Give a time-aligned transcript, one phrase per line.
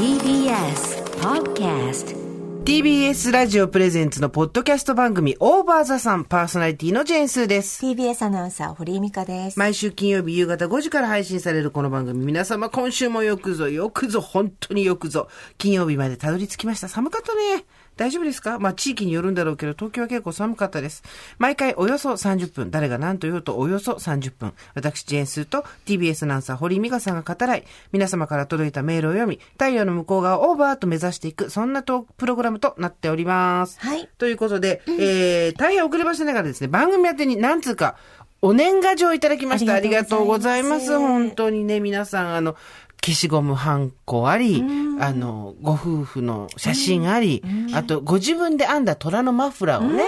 [0.00, 2.16] TBS Podcast
[2.64, 7.84] TBS ラジオプレゼンツのポッドキャスト番組オーバーザさんパーソナリティのジェーンスーです。
[7.84, 9.58] TBS アナウンサー、堀井美香です。
[9.58, 15.28] 毎週金曜日夕方5時から配信されるこの番組、皆様今週もよくぞよくぞ本当によくぞ
[15.58, 16.88] 金曜日までたどり着きました。
[16.88, 17.66] 寒かったね。
[17.96, 18.58] 大丈夫ですか？
[18.58, 21.02] まあ地域によるんだろうけど東京は結構寒かったです。
[21.38, 24.52] 毎回およそ30分、誰が何と言おうとおよそ30分。
[24.74, 33.78] 私ジェーンスーと TBS アナウンサー堀井美香さんが語らい、皆様から届いたメールを読み、太陽の向こう側をオーバーと目指していく、そんなトークプログラムとなっております。
[33.80, 37.96] はいということで、えー、大変遅ればせながらですね、番組宛てに何通か、
[38.42, 39.72] お年賀状いただきました。
[39.72, 40.68] あありりがとうごございま。
[40.70, 42.56] ざいますす本当にね、皆さん、あの、
[43.04, 44.62] 消しゴムハンコあり、
[45.00, 47.42] あの、ご夫婦の写真あり、
[47.74, 50.04] あと、ご自分で編んだ虎のマフラーをね、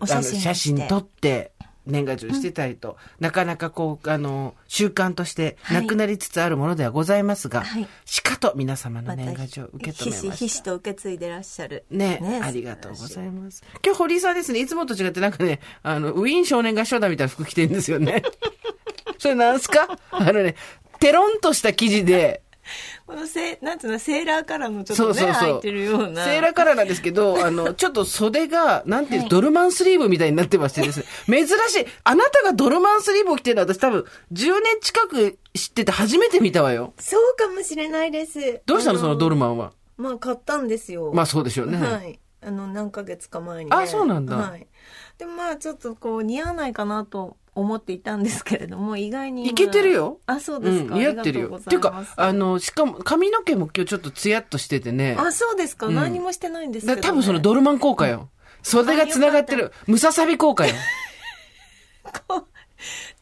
[0.00, 1.52] お写真あの写真撮って、
[1.86, 5.82] 年賀状してたりと、なかなかこう、あの、習慣としてはい。
[5.82, 7.86] なくなりつつあるものではございますが、はい。
[8.04, 10.30] しかと皆様の年賀状を受け止めました。
[10.32, 11.84] ひしひしと受け継いでらっしゃる。
[11.92, 12.40] ね。
[12.42, 13.62] ありがとうございます。
[13.84, 18.24] 今日堀井さんですね、いつもと違ってなんかね、あの、ウィーン少年合唱団みたいな服着てるんですよね。
[19.18, 19.86] それなんすか？
[20.10, 20.56] あのね、
[21.00, 22.42] テロンとした生地で、
[23.06, 25.50] このせ、なんつうの、セーラーカラーのちょっとね、そうそうそう。
[25.52, 26.24] 入ってるような。
[26.24, 31.04] セーラーカラーなんですけど、 あの、ちょっと袖が、なんていう、ドルマンスリーブみたいになってましてですね。
[31.26, 31.86] 珍しい。
[32.04, 36.92] あなたがドルマンスリーブを着てるのは私多分、10年近く知ってて初めて見たわよ。
[36.98, 38.60] そうかもしれないです。
[38.66, 39.72] どうしたのそのドルママンは？
[39.96, 41.12] まあ、買ったんですよ。
[41.14, 41.78] まあそうでしょうね。
[41.78, 42.18] はい。
[42.42, 44.66] あの、何ヶ月か前に、あそうなんだはい。
[45.18, 49.46] でもまあ、ちょっとこう、似合わないかなと思っていたんですけれども、意外に。
[49.48, 50.20] いけてるよ。
[50.26, 50.94] あ、そうですか。
[50.94, 51.56] ん、似合ってるよ。
[51.56, 55.16] っていうか、あの、しかも、髪の毛も今日ちょっとツヤっとしててね。
[55.18, 55.88] あ、そうですか。
[55.88, 57.02] ん何もしてないんですけど、ね。
[57.02, 58.28] だ多分そのドルマン効果よ。
[58.62, 59.72] 袖が繋がってる。
[59.86, 60.74] ムササビ効果よ。
[62.28, 62.46] こう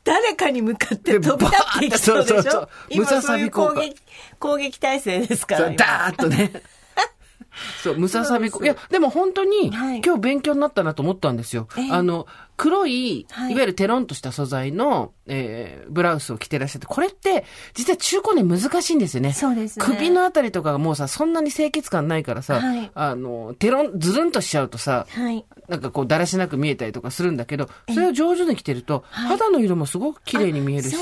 [0.02, 2.34] 誰かに向かって飛び立っていきそうでしょ？
[2.34, 4.02] そうそうそう今ムササビ効果そういう攻撃、
[4.38, 5.70] 攻撃体制ですから。
[5.70, 6.52] ダーッとね。
[7.82, 8.64] そう、ムササビ効果。
[8.64, 11.68] いや、でも本当に、はい今日勉強になったなと思ったんですよ。
[11.78, 13.52] ええあの、黒い、はい。
[13.52, 17.44] いわゆるテロンとした素材の、えー、ブラウスを着てらっしゃって、これって、
[17.74, 19.32] 実は中古年難しいんですよね。
[19.32, 19.84] そうですね。
[19.84, 22.90] 首のあたりとかがもうさ、そんなに清潔感ないからさ、はい。
[22.94, 25.44] あの、テロン、ズルンとしちゃうとさ、はい。
[25.68, 30.96] なんかこう、だらしなく見えたりとかするんだけど、それを上手に着てると、肌の色もすごく綺麗に見えるし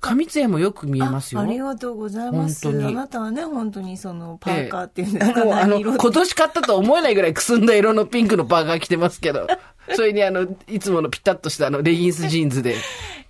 [0.00, 1.40] 髪ツヤもよく見えますよ。
[1.40, 2.66] あありがとうございます。
[2.66, 2.86] 本当に。
[2.86, 9.46] あなたはね、本当にそのパーカーっていうんですか、もうあの、今年買ったとは思えないぐらいくすんだ色のピンクのパーカー着てますけど、
[9.94, 12.76] それにあの、いつものピタッとしたあの、レギンスジーンズで。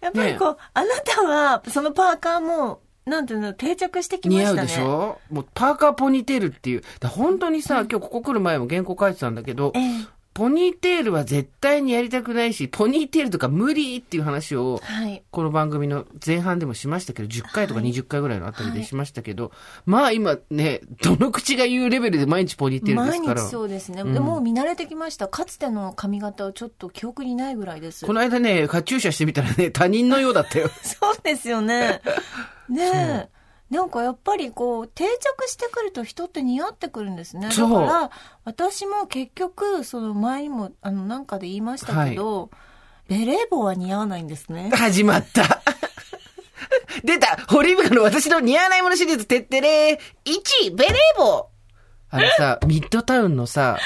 [0.00, 4.53] やっぱりこう、あなたは、そのパーカーも、なんていうの、定着してきましたね。
[4.54, 5.19] 似合うでしょ？
[5.31, 6.82] もうパーカーポニーテールっていう。
[7.00, 9.82] だ本当にさ、今日ここ来る前も原稿書いてたんだけど、ええ
[10.34, 15.22] ポニーテールは絶対にやりたくないし、ポニーテールとか無理っていう話を、はい。
[15.31, 19.53] この番組の前半でもしましたけど、10回とか20回ぐらいのあたりでしましたけど、
[19.87, 23.43] まあ今ね、どの口が言うレベルで毎日ポニーテールで毎すから。
[23.43, 24.03] 日そうですね。
[24.03, 25.28] うんでもう見慣れてきました。
[25.28, 28.05] かつての髪型はちょっと記憶にないぐらいです。
[28.05, 30.69] この間ね、カチューシャしてみたらね、他人のようだったよ。
[30.83, 32.01] そうですよね。
[32.69, 33.44] ねえ。
[33.70, 37.48] なんかやっぱりこう、定着してくると人って似合ってくるんですね。
[37.48, 38.10] だから、
[38.44, 42.50] 私も結局、その前にも、あの、なんかで言いましたけど、
[43.08, 44.70] ベレー帽は似合わないんですね。
[44.72, 45.62] 始まった。
[47.04, 49.98] 出たホリーブカの私の似合わないものシリーズ、てってれー。
[50.24, 51.50] 1、ベレー帽
[52.10, 53.78] あのさ、ミッドタウンのさ、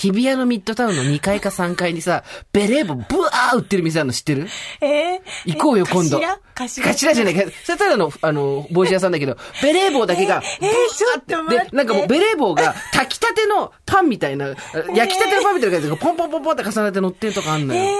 [0.00, 2.22] 日比谷のミッドタウンの2階か3階にさ、
[2.52, 4.46] ベレー帽ブワー売ってる店あるの知ってる？
[4.80, 6.18] えー行こうよ、今度。
[6.18, 6.38] 頭？
[6.54, 6.90] 頭？
[6.94, 7.34] 頭じゃない。
[7.34, 7.50] か。
[7.64, 11.70] それただの、あの、帽子屋さんだけど、ベレー帽だけが、えーちょっと待って。
[11.70, 14.54] で、なんかもうベレー帽が炊きたてのパンみたいな、
[14.94, 17.82] 焼きたてのパンみたいな感じで、ポンポンポンポンって重ねて乗ってるとかあんのよ。
[17.82, 17.94] えー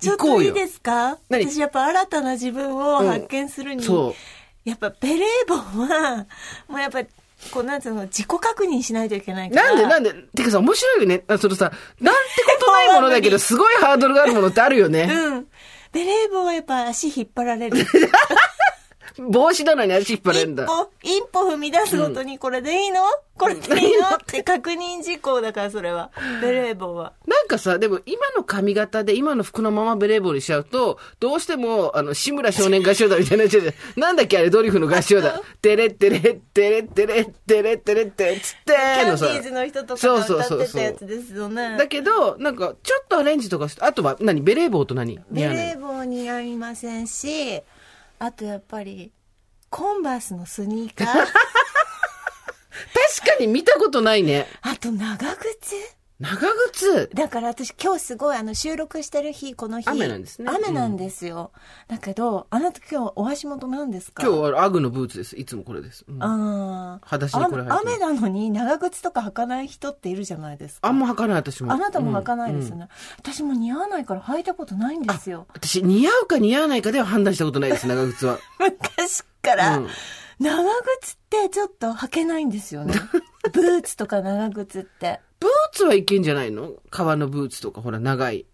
[0.00, 0.52] ちょっ行こうよ。
[0.52, 1.18] といいですか？
[1.30, 1.44] 何？
[1.50, 4.68] 私やっぱ新たな自分を発見するに、そう。
[4.68, 6.26] やっぱベレー帽は、
[6.68, 7.02] もうやっぱ、
[7.52, 9.74] こうなんつうの、自己確認しないといけないから。
[9.74, 10.12] なんでなんで？
[10.36, 11.24] てかさ、面白いよね。
[11.26, 12.20] あそのさ、なんて
[12.58, 15.08] ことないものだけど、 すごいハードルがあるものってあるよね。
[15.10, 15.46] うん。
[15.92, 17.78] ベレー帽はやっぱ足引っ張られる。
[19.18, 20.64] 帽子なのに足引っ張れるんだ。
[20.64, 23.00] 一歩、一歩踏み出すごとにこれでいいの、
[23.36, 24.08] これでいいの？
[24.08, 26.10] って確認事項だから、それは。
[26.42, 27.12] ベレー帽は。
[27.26, 33.74] なんかさ、でも今の髪型で今の服のままベレー帽にしちゃうと、どうしても、あの、志村少年合唱団みたいになっちゃうじゃん。
[34.00, 35.40] なんだっけあれ、ドリフの合唱団。
[35.62, 39.26] テレッテレッテレッテレッテレッテレッテレッつってキャンデのさ。
[39.26, 41.76] ィーズの人とかそうが歌ってそうそうそうたやつですよね。
[41.78, 47.62] だけど、なんか、ちょっとアレンジとかあとは何、ベレー帽と何ベレー帽似合いませんし、
[48.22, 49.14] あとやっぱり、
[49.70, 51.06] コンバースのスニーカー。
[51.24, 51.32] 確か
[53.40, 54.46] に見たことないね。
[54.60, 55.74] あと長靴？
[56.20, 56.36] 長
[56.72, 59.88] 靴だから私今日すごいあの収録してる日、この日。
[59.88, 61.50] 雨なんですね雨なんですよ。
[61.88, 64.22] だけど、あなた今日お足元なんですか？
[64.22, 65.34] 今日はアグのブーツです。
[65.38, 66.04] いつもこれです。
[66.06, 67.06] うんああ。
[67.06, 70.86] 裸足でこれ履雨なのに長靴とか履かない人っているじゃないですか。
[70.88, 71.72] あんま履かない私も。
[71.72, 72.88] あなたも履かないですようんね。
[73.18, 75.46] 私も似合わないから履いたことないんですよ。
[75.54, 78.38] 私、似合うか似合わないかでは判断したことないです、 長靴は。
[78.58, 79.88] 昔から、うん
[80.38, 80.56] 長
[81.02, 82.94] 靴ってちょっと履けないんですよね。
[83.52, 85.20] ブーツとか長靴って。
[85.40, 86.74] ブーツはいけんじゃないの？
[86.90, 88.46] 革のブーツとか、ほら、長い。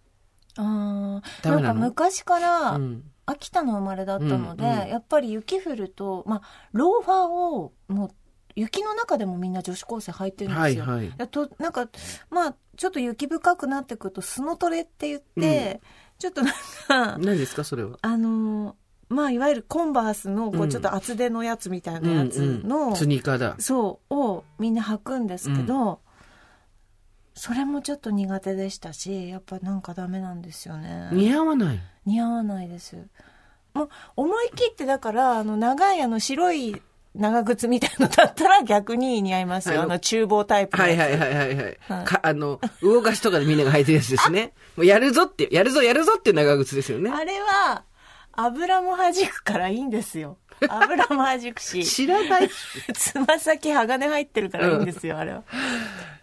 [0.57, 1.49] ああ。
[1.49, 3.03] なんか昔から、うん。
[3.29, 6.43] 秋田の生まれだったので、うんうんやっぱり雪降ると、まあ、
[6.73, 8.11] ローファーをもう
[8.55, 10.85] 雪の中でもみんな女子高生履いてるんですよ。
[10.85, 11.89] はいはいやとなんか
[12.31, 15.81] まあちょっと雪深くなってくるとスノトレって言って、
[16.21, 16.55] ちょっとなん
[16.87, 17.99] か何ですか、それは？
[18.01, 18.75] あのー
[19.09, 23.57] まあいわゆるコンバースのこううんちょっと厚手のやつみたいなやつの、うんうんスニーカーだ。
[23.59, 25.99] そうをみんな履くんですけど、
[27.39, 31.11] それもちょっと苦手でしたしやっぱなんかダメなんですよね。
[31.13, 31.81] 似合わない？
[32.07, 32.97] 似合わないです
[33.75, 36.81] もう思い切ってだからあの長いあの白い
[37.15, 39.83] 長靴みたいのだったら逆に似合いますよ。
[39.83, 40.77] あの厨房タイプ。
[40.77, 41.79] はいはいはいはいはい。
[41.89, 44.53] はいか、あの、動かしとかでみんなが履いてるやつですね。
[44.77, 47.11] もうやるぞって、やるぞやるぞって長靴ですよね。
[47.11, 47.85] あれは
[48.33, 50.37] 油も弾くからいいんですよ。
[50.69, 51.85] 油も弾くし。
[51.85, 52.49] 知らない。
[52.95, 55.43] つま先鋼入ってるからいいんですよ、あれは。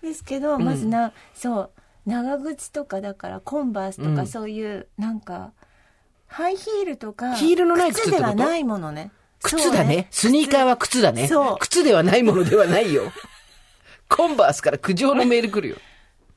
[0.02, 1.72] ですけど、まずな、そう、
[2.06, 5.52] 長靴とかだからコンバースとうんかそういう、なんか、
[6.28, 9.12] ハイヒールとか、ヒールのない靴ではないものね。
[9.44, 10.08] 靴だね。
[10.10, 11.28] スニーカーは靴だね。
[11.28, 13.12] そう靴ではないものではないよ。
[14.10, 15.76] コンバースから苦情のメール来るよ。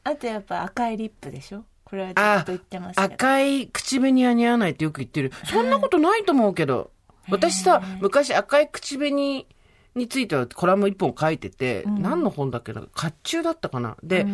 [0.04, 1.64] あとやっぱ赤いリップでしょ？
[1.84, 3.14] これはずっと言ってますけど。
[3.14, 5.32] 赤い口紅は似合わないってよく言ってる。
[5.44, 6.90] そんなことないと思うけど。
[7.28, 9.46] 私さ、昔赤い口紅
[9.96, 12.88] についてはコラム一本書いてて、何の本だっけな甲
[13.24, 13.96] 冑だったかな。
[14.02, 14.26] で、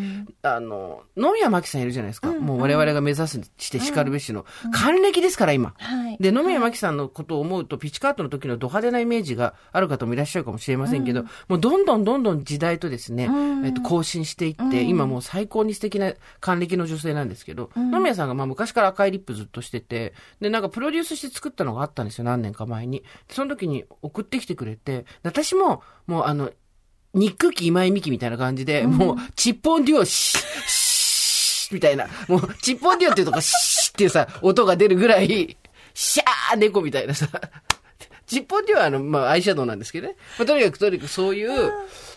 [0.43, 2.33] あの、野宮真紀さんいるじゃないですか。
[2.33, 4.45] もう我々が目指すして叱るべしの。
[4.73, 5.75] 還暦ですから、今。
[5.79, 6.17] はい。
[6.21, 11.05] で、野宮真紀さんのことを思うと、ピチカートの時のド派手なイメージがある方もいらっしゃるかもしれません。
[11.05, 13.29] けど、もうどんどんどんどん時代とですね、
[13.65, 23.01] えっと、更新していって、今もう最高に素敵な還暦の女性なんですけど、野宮さんがまあ昔から赤いリップずっとしてて、で、なんかプロデュースして作ったのがあったんですよ、何年か前に。
[23.29, 26.51] でその時に送ってきてくれて、で私も、もうあの、
[27.13, 35.59] 肉機今井美樹みたいな感じで、もう、チッポンデュオシッ、シッみたいな、もう、チッポンデュオっていうとこ、シッっていうさ、音が出るぐらい、
[35.93, 37.29] シャー猫みたいなさ、
[38.27, 40.17] チッポンデュオはあの、まあ、アイシャドウなんですけどね。
[40.39, 41.71] まあ、とにかく、とにかくそういう、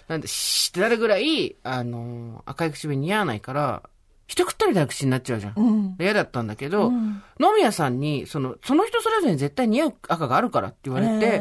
[0.08, 3.84] なんで、シーってなるぐらい、あの、赤い口紅似合わないから、
[4.28, 5.54] 一食ったみたいな口になっちゃうじゃん。
[5.56, 5.96] うん。
[6.00, 11.40] 嫌だったんだけど、うん野宮さんに、その、その人それぞれに絶対似合う赤があるからって言われて、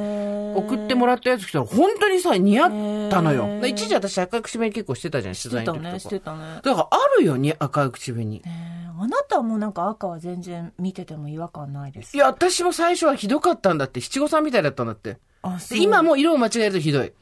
[0.56, 6.16] 送ってもらったやつ来たら、本当にさ、似合ったのよ一時私赤い口紅結構してたじゃん、し取てたね、材の時とか。
[6.16, 6.60] してたね。
[6.64, 8.42] だからあるよ、に赤い口紅。
[8.44, 12.16] あなたもなんか赤は全然見てても違和感ないです。
[12.16, 15.18] いや、私も最初はひどかったんだって、七五三みたいだったんだって。
[15.42, 17.12] あ、で今もう色を間違えるとひどい。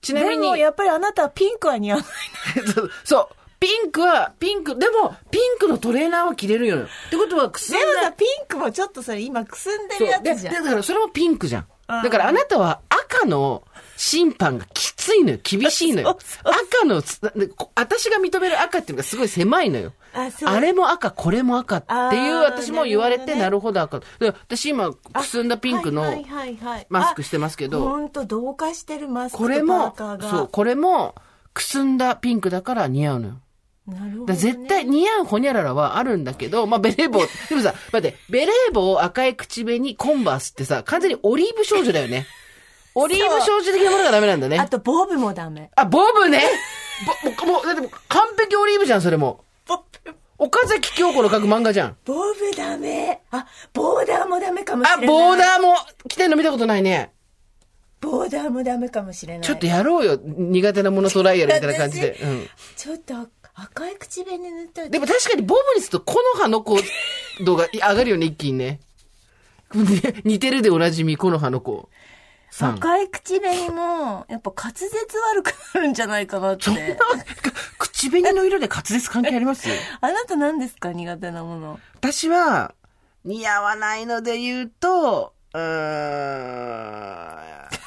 [0.00, 2.66] ちなみにでも、やっぱりあなたはピンクは似合わない。
[2.66, 3.28] そ うそう、
[3.60, 6.76] ピンクは、ピンク、でも、ピンクのトレーナーは着れるよ。
[6.76, 6.80] っ
[7.10, 10.54] てことは、くすんだでもさ、ピンクもちょっとそれ今くすんでるやつじゃん。
[10.54, 11.66] だからそれもピンクじゃん。
[11.86, 13.62] だからあなたは赤の
[13.96, 15.38] 審判がきついのよ。
[15.42, 16.18] 厳しいのよ。
[16.42, 19.92] 赤のつ、でこ私が認める赤っていうのがすごい狭いのよ。
[20.14, 24.00] ああれも赤、これも赤っていう私も言われて、ななるほど赤。
[24.18, 30.30] で私今、くすんだピンクのはいはいはいマスクしてますけど、本当同化してるマスクとこれもパーカー、が。
[30.30, 31.14] そう、これも、
[31.52, 33.34] くすんだピンクだから似合うのよ。
[33.86, 34.38] なるほど、ね。
[34.38, 42.26] 絶対似合うホニャララはあるんだけど、まあ、ベレー帽、 でもさ、待って、ベレー帽、赤い口紅、コンバースってさ、完全にオリーブ少女だよね。
[42.94, 44.68] オリーブ少女的なものがダメなんだあね。
[44.70, 45.70] とボブもダメ。
[45.76, 46.42] あ、ボブね？
[47.36, 49.44] ぼもう、だって完璧オリーブじゃん、それも。
[49.66, 51.96] ボブ、岡崎京子の書く漫画じゃん。
[52.04, 53.20] ボブダメ。
[53.32, 55.06] あ、ボーダーもダメかもしあ、れない。
[55.08, 55.74] ボーダーも
[56.08, 57.12] 着てんの見たことないね。
[58.00, 59.46] ボーダーもダメかもしれない。
[59.46, 60.20] ちょっとやろうよ。
[60.22, 62.18] 苦手なものトライアルみたいな感じで。
[62.22, 62.48] うん。
[62.76, 63.14] ちょっと
[63.54, 66.76] 赤い口紅塗ったらでも確かにボブにすると、この葉の子
[67.44, 68.80] 度が上がるよね、一気にね。
[69.74, 71.88] ね 似てるでおなじみ、この葉の子。
[72.56, 76.64] 赤い口紅も、やっぱ滑舌悪くなるんじゃないかなって。
[77.78, 79.68] 口紅の色で滑舌関係あります？
[80.00, 81.80] あなた何ですか苦手なもの？
[81.94, 82.74] 私は、
[83.24, 85.64] 似合わないので言うと、うーん。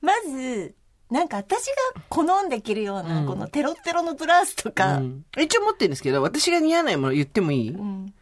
[0.00, 0.74] まず、
[1.10, 1.72] なんか私が
[2.08, 4.96] 好んで着るような、うんこのテロッテロのブラウスとか。
[4.96, 8.14] うん一応持ってるんですけど、私が似合わないもの言ってもいい、うん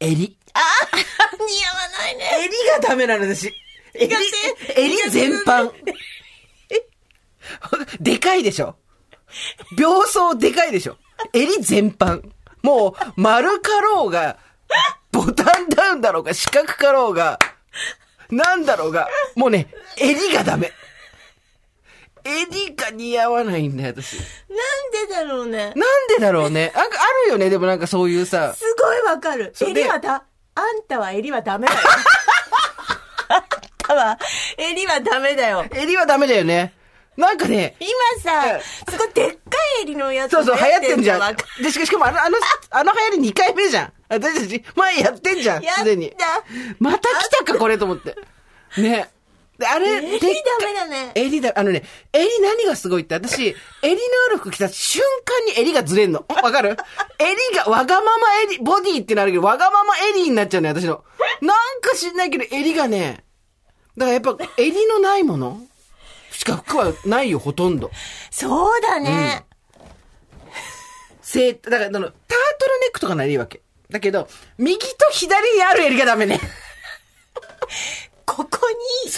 [0.00, 0.20] 襟。
[0.20, 0.66] 似合わ
[1.98, 2.24] ないね。
[2.44, 3.52] 襟がダメなの私。
[3.94, 4.14] 襟、
[4.76, 5.72] 襟全般。
[8.00, 8.76] でかいでしょ
[9.76, 10.96] 秒走でかいでしょ
[11.32, 12.22] 襟全般。
[12.62, 14.38] もう、丸かろうが、
[15.12, 17.38] ボタンダウンだろうが、四角かろうが、
[18.30, 20.72] なんだろうが、もうね、襟がダメ。
[22.28, 24.16] 襟が似合わないんだよ、私。
[24.16, 24.26] なん
[25.08, 25.58] でだろうね。
[25.58, 25.74] なん
[26.08, 26.72] でだろうね。
[26.74, 28.54] なんかあるよね、でもなんかそういうさ。
[28.54, 29.52] すごいわかる。
[29.60, 31.80] 襟はだ、あんたは襟はダメだよ。
[33.28, 33.42] あん
[33.78, 34.18] たは
[34.56, 35.64] 襟はダメだよ。
[35.72, 36.74] 襟はダメだよね。
[37.18, 39.36] なんかね、今さ、すごいでっか
[39.80, 41.36] い襟のやつそうそう、流行ってんじゃん。
[41.60, 42.38] で、しかもあの、あの、
[42.70, 43.92] あの流行り2回目じゃん。
[44.08, 46.10] 私たち、前やってんじゃん、すでに。
[46.10, 46.44] た。
[46.78, 48.14] また来たか、これと思って。
[48.80, 49.08] ね。
[49.58, 50.26] で、あれ、襟でっか
[50.60, 51.12] ダメだね。
[51.16, 53.42] 襟だ、あのね、襟何がすごいって、私、
[53.82, 56.20] 襟のある服着た瞬間に襟がずれんの。
[56.20, 56.76] んわかる？
[57.18, 61.02] 襟が、わがまま襟、ボディってなるけど、わがまま襟になっちゃうのよ、私の。
[61.40, 63.24] なんか知んないけど、襟がね、
[63.96, 65.60] だからやっぱ、襟のないもの？
[66.30, 67.90] しか服はないよ、ほとんど。
[68.30, 69.44] そうだね。
[71.20, 72.12] せだから、あの、タート
[72.68, 73.60] ルネックとかならいいわけ。
[73.90, 76.38] だけど、右と左にある襟がダメね。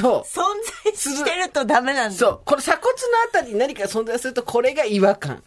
[0.00, 0.40] そう存
[0.84, 2.16] 在してるとダメなんだ。
[2.16, 2.40] そう。
[2.44, 5.42] この鎖骨のあたりに何か存在すると、これが違和感。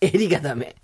[0.00, 0.74] 襟がダメ。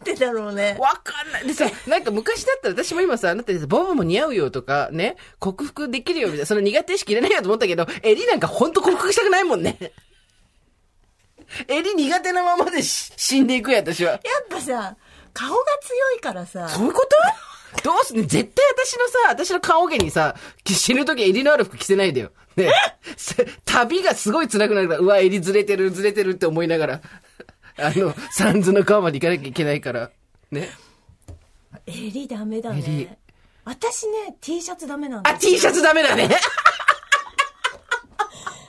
[0.00, 0.76] なんでだろうね。
[0.80, 1.46] わかんない。
[1.46, 9.92] でさ、なんか昔だったら私も今さ、あなたボブも似合うよとか、ね、克服できるよみたいな、その苦手意識いらないよと思ったけど、襟なんかほんと克服したくないもんね。
[11.68, 14.12] 襟苦手なままでし死んでいくや、私は。
[14.12, 14.96] やっぱさ、
[15.34, 17.16] 顔が強いからさ、そういうこと？
[17.82, 20.34] どうすんね絶対私のさ、私の顔毛にさ、
[20.66, 22.30] 死ぬ時襟のある服着せないでよ。
[22.56, 22.70] ね。
[23.16, 27.00] せ旅がすごい辛くなるから、うわ、襟ずれてる、ずれてるって思いながら、
[27.78, 30.10] あの、サンズの川まで行かなきゃいけないから。
[30.50, 30.70] ね。
[31.86, 33.18] 襟ダメだ襟ね。
[33.64, 36.28] 私ね、T シャツダメなんだあ、T シャツダメだね。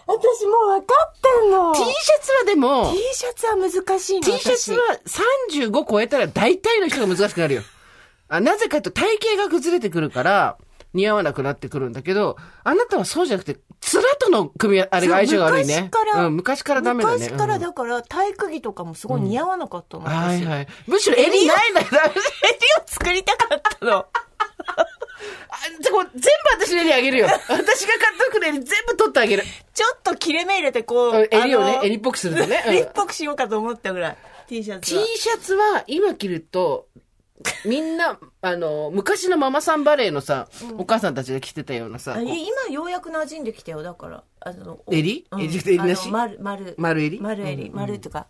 [0.07, 1.73] 私もう分かってんの。
[1.73, 4.21] T シャツはでも T、シャツは難しいの。
[4.21, 7.63] T シャツは35超えたら大体の人が難しくなるよ。
[8.29, 10.57] あなぜかと体型が崩れてくるから、
[10.93, 13.59] 似合わなくなってくるんだけど、あなたはそうじゃなくて、
[13.93, 15.83] 面との組み合わあれが相性が悪いね。
[15.83, 17.17] 昔から、うん、昔からダメだね。
[17.17, 20.03] 昔からうんだから体育着とかもすごい似合わなかったの。
[20.03, 20.67] 私はいはい。
[20.87, 22.13] むしろ襟ないんだけど、襟を
[22.85, 23.93] 作りたかったの。
[23.97, 24.05] あ
[25.81, 26.21] じゃあこう全
[26.59, 27.27] 部私の襟あげるよ。
[27.27, 27.71] 私が買っ
[28.17, 29.43] た服の襟全部取ってあげる。
[29.73, 31.13] ちょっと切れ目入れてこう。
[31.13, 34.17] うん襟をね襟っぽくするとねうん襟っぽくしようかと思ったぐらい。
[34.47, 35.05] T シャツ T は。
[35.05, 36.86] シャツは今着ると、
[37.65, 42.33] みんな、あの、昔のママさんバレーのさ、お母さんたちが着てたようなさ、今
[42.71, 43.83] ようやく馴染んできたよ。
[43.83, 44.23] だから。
[44.39, 46.09] あの襟うん襟襟なし？
[46.09, 46.75] 丸、丸。
[46.77, 47.19] 丸襟？
[47.19, 47.69] 丸襟。
[47.71, 48.27] 丸とか、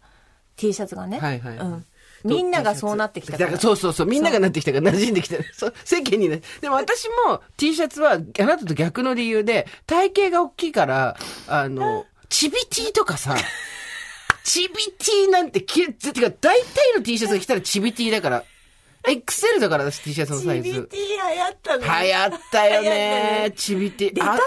[0.56, 1.20] T シャツがね。
[1.20, 1.86] はいはいうん。
[2.24, 3.38] みんながそうなってきたか。
[3.38, 5.36] だかららそうそうそう、みんながなってきたから馴染んできた。
[5.54, 6.42] そう世間にね。
[6.62, 11.16] でも私も T シャツはあなたと逆の理由で、体型が大きいから、
[11.48, 13.36] あの、チビ T とかさ、
[14.44, 18.44] チビ T なんて着る、てか大体の T シャツが着たらチビ T だから、
[19.08, 20.70] XL だから私 T シャツのサイズ。
[20.72, 20.84] 流行
[21.52, 21.84] ったの。
[21.84, 23.54] 流行ったよ流行ったね。
[23.56, 24.12] チビ T。
[24.14, 24.42] デカ T あも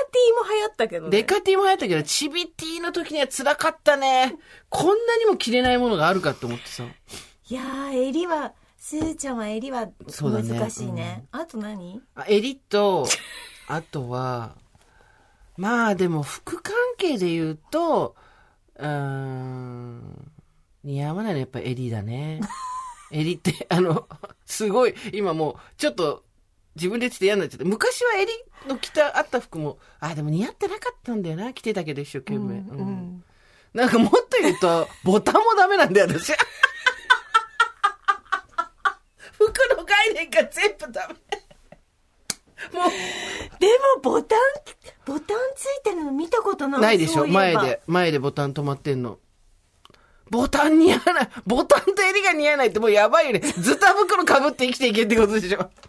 [0.53, 1.11] 流行ったけどね。
[1.11, 4.37] デカ T も流行ったけど、チビ T の時には辛かったね。
[4.69, 6.85] こんなにも着れないものがあるかって思ってさ。
[6.85, 9.89] いやー、襟は、すーちゃんは襟は
[10.21, 11.27] 難しいね。
[11.33, 12.01] あと何？
[12.15, 13.07] あ襟と、
[13.69, 14.57] あとは、
[15.57, 18.17] まあでも服関係で言うと、
[18.77, 20.33] うーん、
[20.83, 22.41] 似合わないのはやっぱ襟だね。
[23.11, 24.09] 襟って、あの、
[24.47, 26.25] すごい、今もう、ちょっと、
[26.77, 27.65] 自分で言ってて嫌になっちゃった。
[27.65, 28.33] 昔は襟
[28.69, 31.53] の着た、あった服も、あ、でも似合ってなかったんだよな。
[31.53, 32.39] 着てたけど一生懸命。
[32.39, 33.25] うんうん
[33.73, 36.33] なんかもっと言うと、ボタンもダメなんだよ、私。
[39.33, 41.15] 服の概念が全部ダメ。
[42.79, 42.91] もう、
[43.61, 44.39] でもボタン、
[45.07, 46.81] ボタンついてるの見たことない。
[46.81, 47.29] ないでしょ？
[47.29, 49.19] 前で、前でボタン止まってんの。
[50.31, 51.29] ボタン似合わない。
[51.47, 53.41] ボタンと襟が似合わないってもうやばいよね。
[53.41, 55.71] ズタ袋被って生きていけってことでしょ。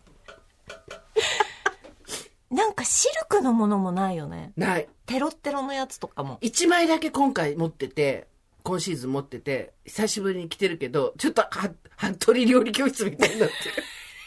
[2.50, 4.52] なんかシルクのものもないよね。
[4.58, 4.90] ない。
[5.06, 6.38] テロッテロのやつとかも。
[6.42, 8.28] 一枚だけ今回持ってて、
[8.64, 11.50] 今シーズン持ってて、久しぶりに着てるけど、ちょっとは、
[11.96, 13.56] 服部料理教室みたいになって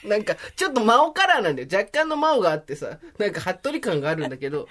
[0.05, 0.07] る。
[0.09, 1.69] なんか、ちょっとマオカラーなんだよ。
[1.73, 4.69] 若干のマオがあってさ、なんか服部感があるんだけど、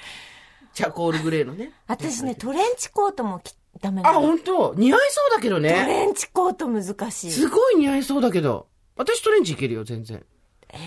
[0.74, 1.72] チャコールグレーのね。
[1.88, 4.22] 私ね、トレンチコートもきダメあ、なの。
[4.22, 4.74] 本当？
[4.76, 5.70] 似合いそうだけどトね。
[5.88, 7.32] レンチコート難しい。
[7.32, 8.68] すごい似合いそうだけど。
[8.96, 10.24] 私トレンチいけるよ、全然。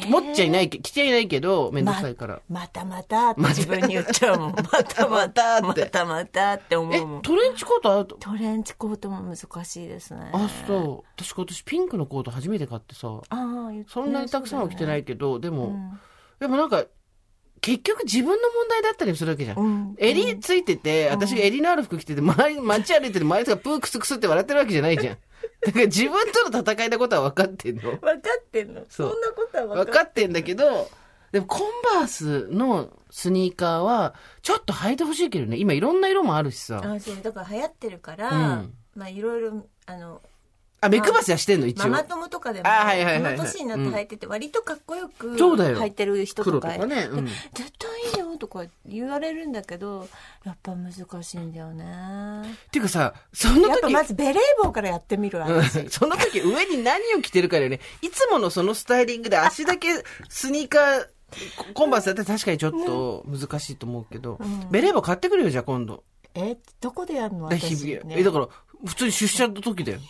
[0.09, 2.41] 持っちゃいないけ、着ちゃいないけど、めんどくさいから。
[2.49, 4.55] またまたって自分に言っちゃうもん。
[4.73, 7.23] またままたた、ってまたまたって思えうもん、。
[7.23, 8.07] トレンチコートある？
[8.07, 10.31] とトレンチコートも難しいですね。
[10.33, 11.09] あ、そう。
[11.17, 15.05] 私今年ピンクのコート初めて買ってさ、ああ、言ってそんなにたくさんは着てないい。
[15.05, 16.01] けど、でも、うん
[16.41, 16.85] でもなんか、
[17.67, 19.59] 結局自分の問題だったりするわけじゃん。
[19.59, 25.19] うん襟ついてて、私が襟のある服着てて、周り、街歩いてて周りとかプークスクスって笑ってるわけじゃないじゃん。
[25.67, 27.83] だから自分との戦いのことは分かってんの。
[27.83, 28.07] 分か
[28.41, 30.89] ってんのそんなことは分分かっかってんだけど、
[31.33, 31.61] でもコン
[31.99, 35.57] バースのスニーカーは、ちょっと履いてほしいけどね。
[35.57, 36.81] 今いろんな色もあるしさ。
[36.85, 40.23] あそうだから流行ってるから、うんまあいろいろあの
[40.87, 41.89] あ、目配せはしてんの一応。
[41.89, 47.09] ママ友とかでも、あはいはいはいはいこの年になって履いてて、割とかっこよくそうだよ履いてる人とか黒とかね。
[47.11, 47.27] うん。
[47.27, 50.09] 絶対いいよとか言われるんだけど
[50.45, 51.85] やっぱ難しいんだよね
[52.67, 57.81] っていうかさ、その時、やっぱまずベレー帽からやってみるわ、うん私その時上に何を着てるかだよね。
[58.03, 59.89] いつものそのスタイリングで足だけ
[60.29, 61.07] スニーカー、
[61.75, 66.05] コンバースだったら確かにちょっと難しいと思うけど、んベレー帽買ってくるよ、じゃあ今度。
[66.35, 68.49] えどこでやるので私、ねえ、だから、
[68.85, 70.01] 普通に出社の時だよ。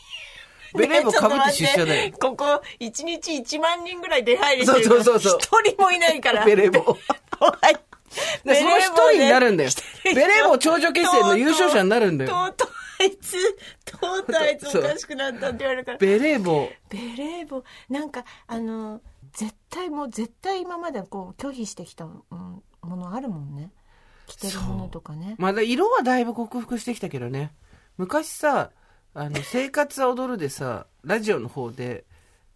[0.76, 2.12] ベレー帽かぶって出社だよ。
[2.20, 2.44] ここ、
[2.80, 6.44] 1日1万人ぐらい出入りしてるそうそうそうそう一人もいないから。
[6.44, 6.96] ベレー帽。
[7.40, 7.76] はい。
[8.44, 9.70] その一人になるんだよ。
[10.04, 12.30] ベレー帽頂上決戦の優勝者になるんだよ。
[12.30, 12.68] とうとう
[12.98, 13.36] あいつ、
[13.84, 15.98] とうとうあいつおかしくなったって言われるから。
[15.98, 16.70] ベレー帽。
[16.88, 19.00] ベレー帽、なんか、あの、
[19.32, 23.70] 絶対もう絶対今までこう拒否してきた、ものあるもんね。
[24.26, 25.34] 着てるものとかね。
[25.38, 27.52] まだ色はだいぶ克服してきたけどね。
[27.98, 28.70] 昔さ、
[29.16, 32.04] あの、生活は踊るでさ、ラジオの方で、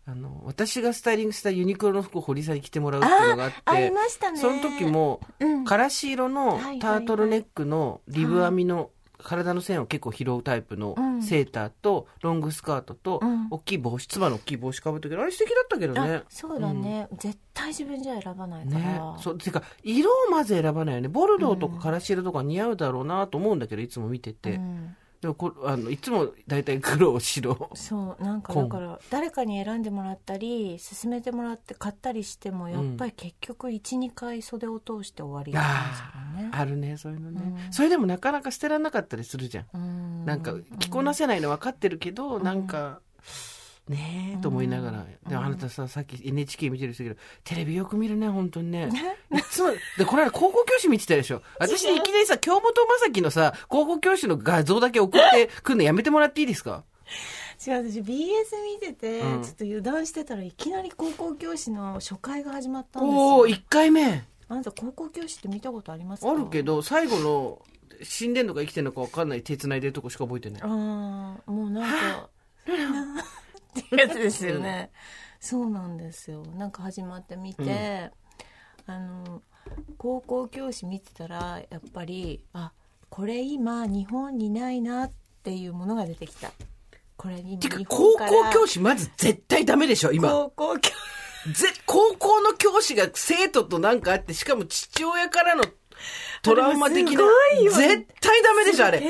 [0.07, 4.39] あの、私がスタイリングしたユニクロの服を堀さんに着てもらうっていうのがあって、あありましたね。
[4.39, 5.65] その時も、うん。
[5.65, 8.91] からし色のタートルネックのリブ編みの
[9.23, 11.23] 体の線を結構拾うタイプのうん。
[11.23, 13.49] セーターとロングスカートとうん。
[13.51, 16.01] 大きい帽子、つばの大きい帽子かぶったけど、あれ素敵だったけどね。
[16.01, 16.25] あ。
[16.29, 18.81] そうだね、絶対自分じゃ選ばないから。
[18.81, 21.09] ね、そうてか色をまず選ばないよね。
[21.09, 27.71] ボルドーとかからし色とか似合うだろうなと思うんだけどいつも見てて、うんでもこあのいつも大体黒白。
[27.75, 28.69] そうなんか紺。
[28.69, 36.51] だから誰かに選んでもらったり勧めてもらって買ったりしてもやっぱり結局12回袖を通して終わりなんですよね。
[36.53, 37.73] あるねそういうのね、うん。
[37.73, 40.25] それでもなかなか捨てられなかったりするじゃん、うん。
[40.25, 43.01] なんか着こなせないの分かってるけど、なんか
[43.89, 48.89] ねえと思いながら、でもあなたささっき NHK 見てる人だけどテレビよく見るね本当にね。
[49.33, 51.43] いつもでこの間高校教師見てたでしょ。
[51.59, 56.85] 私いきなりさ京本正樹のさ高校教師の画像だけ送ってくんのやめてもらっていいですか？
[57.67, 59.43] 違う私 BS 見てて、うん。
[59.43, 64.25] ちょっと油断してたらいきなり高校教師の初回が始まったんですおおよ1回目。
[64.49, 66.31] あなた高校教師って見たことありますか？
[66.31, 67.61] あるけど最後の
[68.03, 70.63] 死んでんのか生きてんのか分かんない手繋いでるとこしか覚えてない。
[70.63, 70.69] ああ
[71.51, 72.31] もうなんか
[73.79, 74.91] ってやつですよね、
[75.41, 76.45] そうなんですよ。
[76.57, 78.11] なんか始まってみて、
[78.87, 79.43] あの
[79.99, 82.73] 高校教師見てたらやっぱりあ
[83.09, 86.51] これ今日本にないなっていうものが出てきた。
[87.17, 90.29] これ今てか日高校教師まず絶対ダメでしょ今。
[90.31, 90.91] 高校教
[91.53, 95.65] ぜ高校の教師が生徒となんかあってしかも父親からの
[96.43, 97.23] トラウマ的な
[97.77, 99.03] 絶対ダメでしょあれ。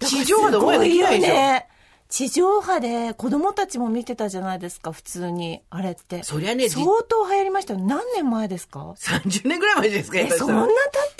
[0.00, 1.68] 地上波で思いできないでしょ、ね
[2.08, 5.60] 地上波で子供たちも見てたじゃないですか普通に。
[5.70, 6.22] あれって。
[6.22, 7.80] そりゃねじ相当流行りましたよ。
[7.80, 10.70] 何年前ですか？30年ぐらい前ですかえそんな経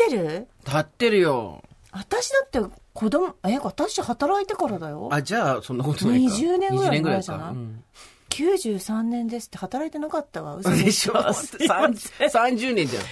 [0.07, 0.47] ってる？
[0.65, 1.63] 立ってるよ。
[1.91, 2.61] 私だって
[2.93, 5.09] 子供え私働いてからだよ。
[5.11, 6.33] あじゃあそんなことないか。
[6.35, 7.51] 20年ぐらい20前じゃない？
[7.51, 7.85] うん。
[8.31, 10.71] 93年ですって働いてなかったわ嘘。
[10.71, 11.33] でしょ？
[11.33, 13.03] すいません30年じゃん。
[13.03, 13.07] い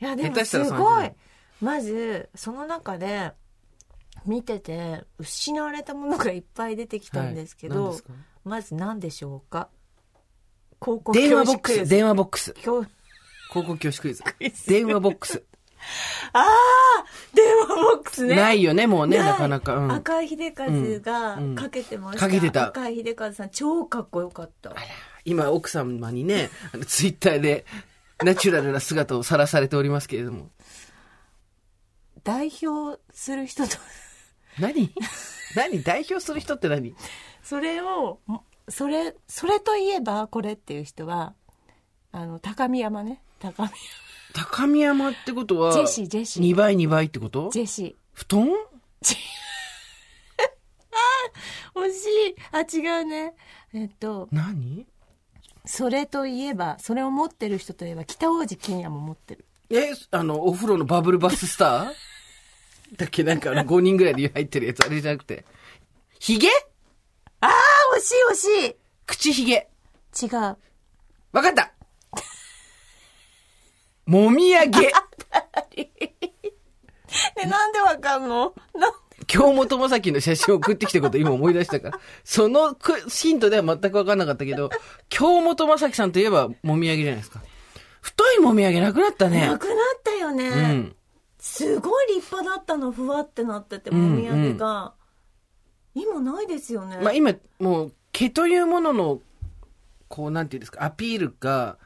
[0.00, 1.12] やでもすご30い。
[1.60, 3.32] まずその中で
[4.26, 8.00] 見てて失われたものがいっぱい出てきたんですけど、はい
[8.44, 9.68] まず何でしょうか？
[10.80, 11.88] 高校電話ボックス。
[11.88, 12.54] 電話ボックス。
[12.54, 12.84] 教
[13.52, 14.24] 高校教師クイズ。
[14.66, 15.44] 電話ボックス。
[16.32, 17.04] ああ
[17.34, 18.34] 電話ボックスね。
[18.34, 20.66] ないよねもうねなかなか、うん、赤井秀和
[21.00, 22.66] がうんかけてました、かけてた。
[22.68, 24.74] 赤井秀和さん超かっこよかった。
[25.24, 26.50] 今奥様にね
[26.88, 27.64] ツイッターで
[28.24, 30.50] ナチュラルな姿を晒されておりますけれども。
[32.24, 33.76] 代表する人と
[34.58, 34.92] 何？
[35.56, 35.82] 何？
[35.82, 36.94] 代表する人って何？
[37.42, 38.20] それを
[38.68, 41.34] それそれといえばこれっていう人は
[42.12, 43.22] あの高見山ね。
[43.40, 43.70] 高見
[44.34, 46.50] 高見山ってことはジェシージェシー。
[46.52, 47.50] 2倍2倍ってこと？
[47.52, 48.48] ジェシ布団？
[48.48, 48.54] ー
[51.74, 52.36] 惜しい。
[52.52, 53.34] あ違うね。
[53.74, 54.86] えっと何？
[55.64, 59.44] それといえばそれを持ってる人といえば北大路欣也も持ってる。
[59.70, 61.92] えあのお風呂のバブルバススター？
[62.96, 65.44] だっけなんかあの5人ぐらいで入ってるやつあれじゃなくて。
[66.18, 66.48] ヒゲ
[67.40, 67.50] ああ
[67.96, 68.76] 惜しい惜しい。
[69.06, 69.68] 口ヒゲ
[70.22, 70.30] 違う。
[71.32, 71.72] わかった。
[74.06, 74.92] もみあげ。
[77.36, 78.54] えなんでわかんの？
[78.74, 78.92] なん
[79.26, 82.00] 京本正樹の写真を送ってきたこと今思い出したから。
[82.24, 84.70] そのくヒントでは全く分かんなかったけど、
[85.08, 87.40] 京本正樹さんといえばもみあげじゃないですか。
[88.00, 89.46] 太いもみあげなくなったね。
[89.46, 89.58] な。
[89.58, 90.96] くなったよね、うん。
[91.42, 94.94] すごい立派だったのふわってなっててうんもみあげが、
[95.92, 97.00] 今ないですよね。
[97.02, 99.20] まあ今、もう、毛というものの、
[100.06, 101.78] こう、なんていうんですか、アピールが、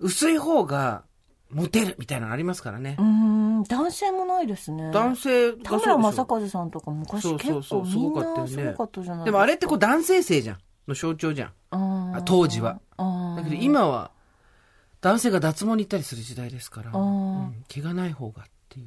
[0.00, 1.04] 薄い方が、
[1.50, 3.02] モテるみたいなのありますからねう。
[3.04, 4.90] ん、男性もないですね。
[4.90, 10.58] 男性が田村正和さんとか昔そう結構みんすごかったよねなすごかったじゃないでもあれってこう男性性じゃん。
[10.88, 12.22] の象徴じゃん。
[12.24, 12.80] 当時は。
[12.96, 14.10] あだけど今は、
[15.00, 18.42] 男性が脱毛に行ったりする時代ですから、うん毛がない方が
[18.80, 18.84] っ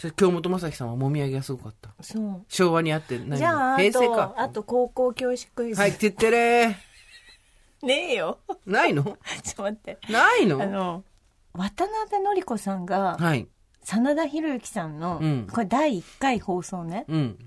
[0.00, 0.12] ていう。
[0.14, 1.90] 京本正樹さんはもみあげがすごかった。
[2.00, 2.44] そう。
[2.48, 3.36] 昭和にあって何？
[3.36, 4.28] じゃあ、あ平成か。
[4.28, 5.80] と、あと高校教師クイズ。
[5.80, 6.74] はい、てってれー。
[7.86, 8.38] ねえよ。
[8.66, 9.04] ないの？
[9.42, 9.98] ちょっと待って。
[10.10, 10.62] ないの？
[10.62, 11.04] あの、
[11.52, 13.48] 渡辺典子さんが、はい。
[13.82, 17.38] 真田広之さんの、うんこれ第1回放送ね、うん。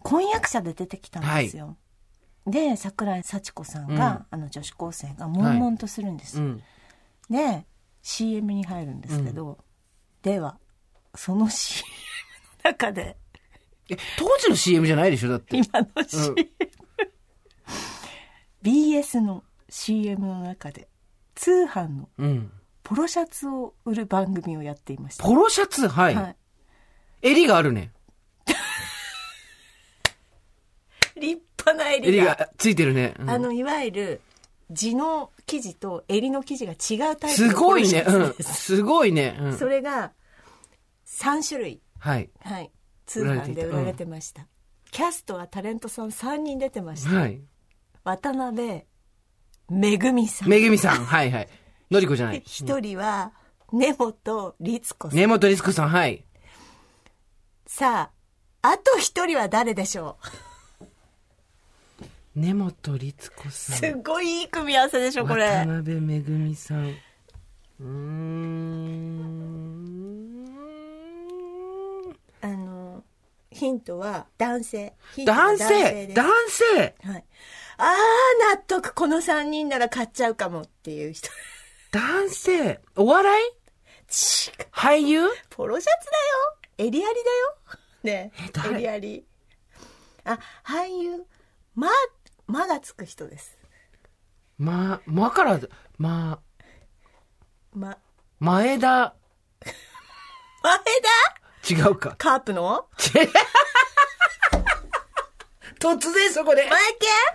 [0.00, 1.76] 婚約者で出てきたんですよ。
[2.46, 6.40] で、桜井幸子さんが、あの女子高生が悶々とするんです。
[6.40, 6.62] うん。
[7.28, 7.66] で、
[8.02, 9.58] CM に入るんですけど、
[10.22, 10.58] では、
[11.14, 11.88] その CM
[12.64, 13.16] の中で、
[13.88, 15.56] え、当時の CM じゃないでしょだって。
[15.56, 16.34] 今の CM、
[18.62, 20.88] BS の CM の中で、
[21.34, 22.52] 通販のうん。
[22.82, 25.24] ポロシャツを売る番組をやっていました。
[25.24, 25.86] ポロシャツ？
[25.86, 26.14] はい。
[26.14, 26.36] はい。
[27.22, 27.92] 襟があるね。
[31.14, 32.08] 立派な襟が。
[32.08, 33.14] 襟がついてるね。
[33.18, 34.20] うんあの、いわゆる、
[34.70, 38.04] 地の生地と襟の生地が違うタイプすのごいね。
[38.06, 38.34] うん。
[38.42, 39.36] すごいね。
[39.40, 39.58] うん。
[39.58, 40.12] それが、
[41.20, 42.30] 3種類、はい。
[42.40, 42.70] はい、
[43.04, 44.46] 通販で売られてました。
[44.90, 47.10] キャストはタレントさん3人出てました。
[47.10, 47.42] はい。
[48.04, 48.84] 渡辺、
[49.68, 50.48] めぐみさん。
[50.48, 51.04] めぐみさん。
[51.04, 51.48] はいはい。
[51.90, 52.42] のりこじゃない。
[52.46, 53.32] 一人は、
[53.70, 55.18] 根本律子さん。
[55.18, 55.90] 根本律子さん。
[55.90, 56.24] はい。
[57.66, 58.10] さ
[58.62, 60.16] あ、あと一人は誰でしょ
[62.34, 63.76] 根本律子うさん。
[63.76, 65.50] すごいいい組み合わせでしょ、これ。
[65.50, 66.88] 渡辺めぐみさん。
[66.88, 69.20] うーん。
[72.42, 73.04] あの、
[73.60, 74.94] ヒントは男性。
[75.26, 76.94] 男性男性？
[77.04, 77.24] はい。
[77.76, 78.94] ああ、納得。
[78.94, 81.28] この3人なら買っちゃうかもっていう人。
[81.90, 82.80] 男性？
[82.96, 83.52] お笑い？
[84.08, 85.28] ち俳優？
[85.50, 86.12] ポロシャツだ
[86.84, 86.88] よ。
[86.88, 87.56] 襟ありだよ。
[88.02, 88.70] ねえ誰？
[88.76, 89.26] 襟あり。
[90.24, 91.26] あ、俳優。
[91.74, 91.88] ま、
[92.46, 93.58] まがつく人です。
[94.56, 95.60] ま、まから、
[95.98, 96.40] ま、
[97.74, 97.98] ま、
[98.38, 99.14] 前田、
[100.62, 101.29] 前田？
[101.70, 102.14] 違うか。
[102.18, 102.86] カープの？
[105.78, 106.68] 突然そこで。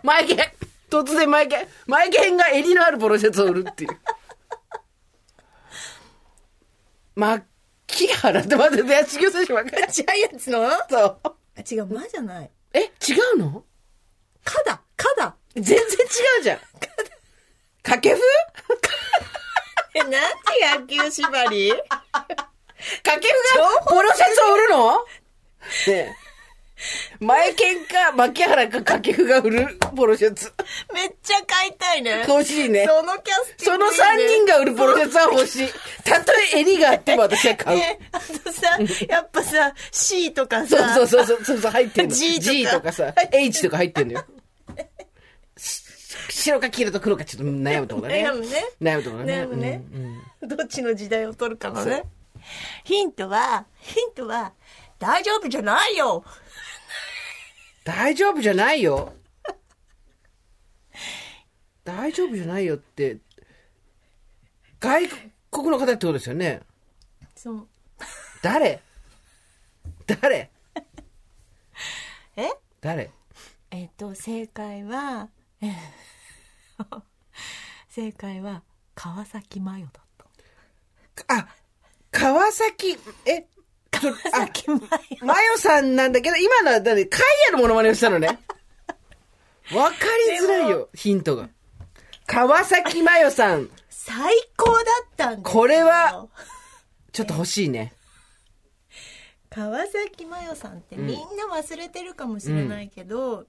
[0.03, 0.55] 前前毛
[0.89, 3.89] 突然前毛前毛が襟のあるポロシャツを売るっていう。
[7.15, 7.41] ま、
[7.87, 10.67] 木原って待って、いや、違う選手分か家ジャイアンツの？
[10.67, 11.21] あ、そう。
[11.75, 12.51] 違う、まじゃない。
[12.73, 13.63] え、違うの？
[14.43, 15.35] かだ、かだ。
[15.55, 15.81] 全然違
[16.41, 16.59] うじゃん。
[17.81, 18.19] 掛布？
[19.95, 20.11] え、なん
[20.87, 21.73] て野球縛り？
[23.03, 24.91] 掛布がポロシャツを売るの？
[24.97, 24.97] ね
[25.87, 26.25] え。
[27.19, 30.51] 前剣か、牧原か掛布が売るポロシャツ。
[30.93, 32.25] めっちゃ買いたいね。
[32.27, 32.85] 欲しいね。
[32.85, 35.69] そのキャスティそのングいいね3人が売るポロシャツは欲しい。
[36.03, 37.79] たとえ襟があっても私は買う。
[37.79, 42.15] ね、あとさ、やっぱさ、C とかそうさ、そうそうそうそうそう入ってんの。
[42.15, 44.25] G とか G とかさ、H とか入ってんのよ。
[45.57, 45.83] し
[46.29, 48.27] 白か黄色と黒かちょっと悩むとこだね。
[48.29, 48.65] 悩むね。
[48.81, 49.33] 悩むとこだね。
[49.33, 49.81] 悩むね
[50.43, 52.03] どっちの時代を取るかのね。
[52.83, 54.53] ヒントは、ヒントは、
[54.99, 56.23] 大丈夫じゃないよ。
[57.83, 59.13] 大丈夫じゃないよ。
[61.83, 63.17] 大丈夫じゃないよって、
[64.79, 65.07] 外
[65.51, 66.61] 国の方ってことですよね。
[67.35, 67.67] そう。
[68.41, 68.81] 誰？
[70.07, 70.51] 誰？
[72.35, 72.49] え？
[72.81, 73.11] 誰？
[73.71, 75.29] えっと、正解は、
[75.61, 75.73] え
[77.89, 80.03] 正解は、川崎麻世だっ
[81.15, 81.35] た。
[81.35, 81.47] あ、
[82.15, 83.45] 川崎、え、
[83.91, 84.69] 川崎。
[85.21, 88.39] マヨさんなんだけど、今のは、だって、カイヤのモノマネをしたのね。
[89.75, 89.95] わか
[90.29, 91.49] りづらいよ、ヒントが。
[92.25, 94.83] 川崎マヨさん、最高だっ
[95.17, 96.27] たんですよこれは、
[97.11, 97.93] ちょっと欲しいね。
[99.49, 103.45] 川崎麻世さんってみんな忘れてるかもしれないけど、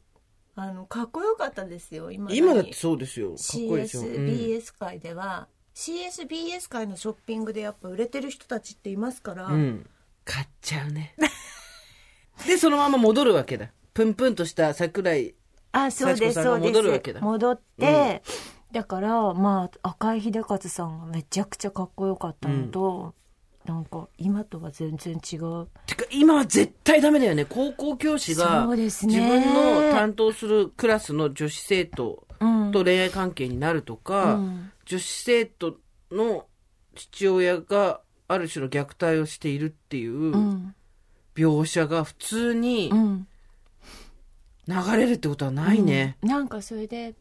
[0.56, 3.30] あのかっこよかったですよ今今だってそうですよ。
[3.30, 4.02] かっこいいですよ。
[4.02, 9.86] うん CSBS 界では、CSBS 界のショッピングでやっぱ売れてる人たちっていますから、うん。
[10.24, 11.14] 買っちゃうね。
[12.48, 13.70] で、そのまま戻るわけだ。
[13.92, 15.34] プンプンとした桜井。
[15.72, 18.22] あそうですそうです戻るわけだ戻って、
[18.72, 23.14] だからまあ赤井秀和さんがめちゃくちゃかっこよかったのと、
[23.66, 27.44] なんか今とは全然違うてか、今は絶対ダメだよね。
[27.44, 35.76] 高校教師が、そうですね自分の担当するクラスの女子生徒うんと恋愛関係になるとか、うん女子生徒
[36.10, 36.46] の
[36.94, 40.74] 父親がある種の虐待をしているっていううん。
[41.34, 43.26] 描写が普通にうん。
[44.68, 46.16] 流れるってことはないね。
[46.22, 46.28] うん。
[46.28, 47.14] なんかそれで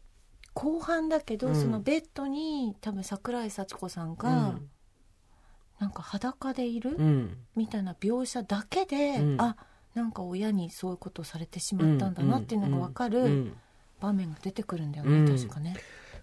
[0.54, 1.54] 後半だけど、うん。
[1.54, 4.58] そのベッドに多分桜井幸子さんが、
[5.78, 7.36] なんか裸でいる、うん。
[7.54, 9.40] みたいな描写だけで、うん。
[9.40, 9.56] あ
[9.94, 13.12] なんか親にそういうことをされてしまったんだなっていうのが分かうん。
[13.12, 13.52] る
[14.00, 15.26] 場面が出てくるんだよね、うん。
[15.26, 15.76] 確かね。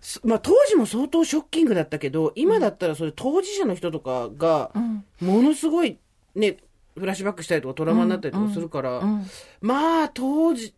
[0.03, 5.05] すまあ当時も相当ショッキングだったけど、今だったらそれ当事者の人とかが、うん。
[5.21, 5.97] ものすごい
[6.35, 6.57] ね、
[6.95, 9.25] フラッシュバックしたりとかトラウマになったりとかするから、うん。
[9.61, 10.75] まあ当時、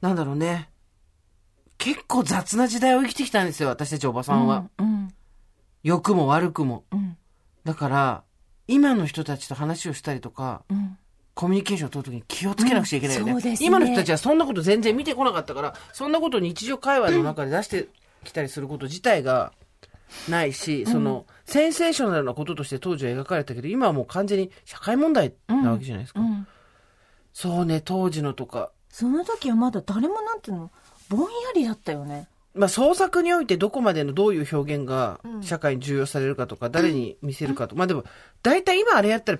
[0.00, 0.70] なんだろうね。
[1.76, 4.68] 結構雑な時代を生きてきたんですよ、私たちおばさんは。
[4.78, 5.08] うん。
[5.82, 6.84] 良くも悪くも。
[6.92, 7.16] うん。
[7.64, 8.22] だから、
[8.68, 10.96] 今の人たちと話をしたりとか、うん。
[11.34, 13.38] コミュニケーションを取るときに気をつけなくちゃいけないよね,、うん。
[13.38, 13.56] ね。
[13.60, 17.88] 今の人たちはそんなこと全然見てこなかったから、そんなことを日常会話の中で出して
[18.28, 19.52] きたりすること自体が
[20.28, 26.20] ないし、その、センセーショナルなこととして当時は描かれたけど、今はもう完全に社会問題なわけじゃないですか。
[26.20, 26.46] うん
[27.38, 28.72] そうね、当時のとか。
[28.90, 30.72] その時はまだ誰もなんていうの
[31.08, 32.26] ぼんやりだったよね。
[32.52, 38.02] まあ、創作においてどこまでのどういう表現がうん社会に重要されるかとか、誰に見せるかとか、まあでも、
[38.42, 39.38] 大体今あれやったら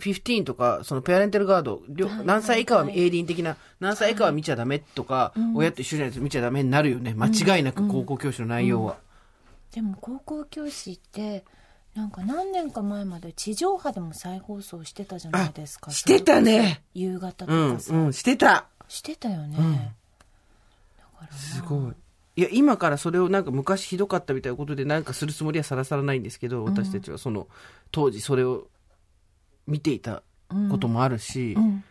[0.00, 1.82] PG15 とか、そのペアレンタルガード、
[2.24, 7.14] 何歳以下ははい営林的な、何歳以下は見ちゃダメとか、うん親と一緒じゃないと見ちゃダメになるよね。
[7.14, 8.96] 間違いなく高校教師の内容は。
[9.72, 11.44] でも高校教師って
[11.94, 15.90] なんか何年か前まで地上波でも再放送してたじゃないですか。
[15.90, 16.82] してたね。
[16.94, 18.66] 夕方とうん、かさ、うん、してた。
[18.88, 19.56] してたよね。
[19.58, 19.78] うんだ
[21.18, 21.92] からすごい。
[22.36, 27.46] いや、今からそれをなんか昔ひどかったみたいなことでなんかするつもりはさらさらないんですけど、私たちはその、
[27.92, 28.66] 当時それを
[29.66, 30.22] 見ていた
[30.70, 31.84] こともあるし、うん。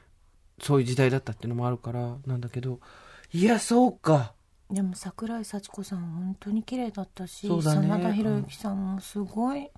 [0.60, 2.80] そういう時代だったっていうのもあるからなんだけど
[3.34, 4.34] いやそうか。
[4.72, 7.62] でも桜井幸子さん本当に綺麗だったし、ね。
[7.62, 9.70] 真田広之さんもすごい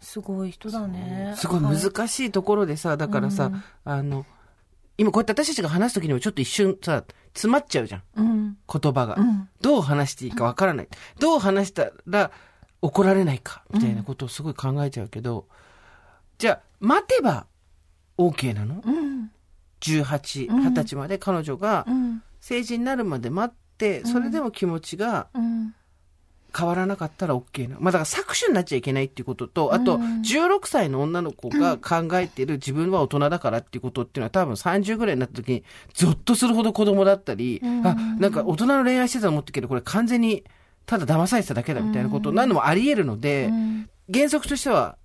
[0.00, 1.34] すごい人だね。
[1.36, 3.62] すごい難しいところでさだからさ、うん。
[3.84, 4.26] あの
[4.98, 8.02] 今こうやって私たちが話す時にもちょっと一瞬さ詰まっちゃうじゃん。
[8.16, 8.56] うん。
[8.72, 9.48] 言葉が、うん。
[9.60, 10.88] どう話していいかわからない。
[11.18, 12.30] どう話したら
[12.82, 15.46] 怒られないかみたいなことをすごい考えちゃうけど、
[16.38, 17.46] じゃあ待てば
[18.18, 18.82] OK なの？
[18.84, 19.30] うん。
[19.80, 20.66] 18、うん。
[20.68, 22.22] 20歳まで彼女がうん。
[22.40, 25.74] 成人になるまで待って、それでも気持ちがうん。
[26.56, 27.76] 変わらなかったら OK な。
[27.80, 30.20] まあだから搾取になっちゃいけないっていうことと、あとうん。
[30.22, 37.86] 16歳の女の子が考えてる自分は大人だからっていうことっていうのは多分30ぐらいになった時にゾッとするほど子供だったり、うん。
[37.86, 40.44] あ、なんか大人の恋愛してたと思ってるけど、これ完全に
[40.86, 43.90] ただ騙されてただけだみたいなこと何度もあり得るので、うん。
[44.10, 44.96] 原則としては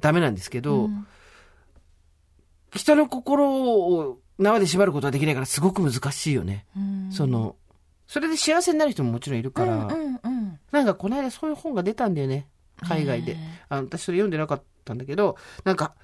[0.00, 1.06] ダメなんですけど、うん
[2.74, 6.66] 人の心を縄で縛ることはできないからすごく難しいよね。
[6.76, 7.56] うんその、
[8.06, 12.46] それで幸せになる人ももちろんいるから、うんうんうんなんかこの間そういう本が出たんだよね。
[12.80, 13.34] 海外で。
[13.34, 15.94] ねあの私それ読んでなかったんだけど、なんか、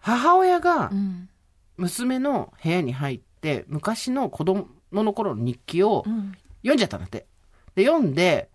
[0.00, 1.28] 母親がうん
[1.76, 6.32] 娘の部屋に入って、昔の子供の頃の日記をうん
[6.62, 7.26] 読んじゃったんだって。
[7.74, 8.48] で、読んで、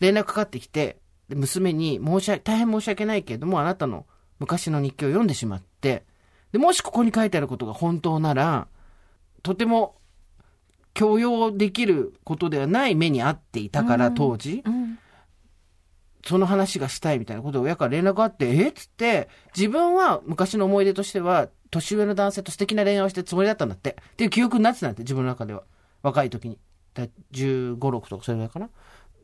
[0.00, 4.06] 連絡かかってきて、で娘に申し訳、大変申し訳ないけれども、あなたの
[4.38, 6.04] 昔の日記を読んでしまって、
[6.52, 8.68] で、もしここに書いてあることが本当なら、
[9.42, 9.96] とても
[10.94, 14.62] 許容できることではない目に遭っていたから、うん当時。
[14.64, 14.98] うん
[16.26, 18.68] その話がしたいみたいなことで親から連絡があって、え？
[18.68, 23.98] っつって、自分は昔の思い出としては、年上の男性と素敵な恋愛をしてるつもりだったんだって。
[24.12, 25.64] っていう記憶になってたんだって、自分の中では。
[26.02, 26.58] 若い時に。
[26.94, 28.70] だ15、6とかそれぐらいかな。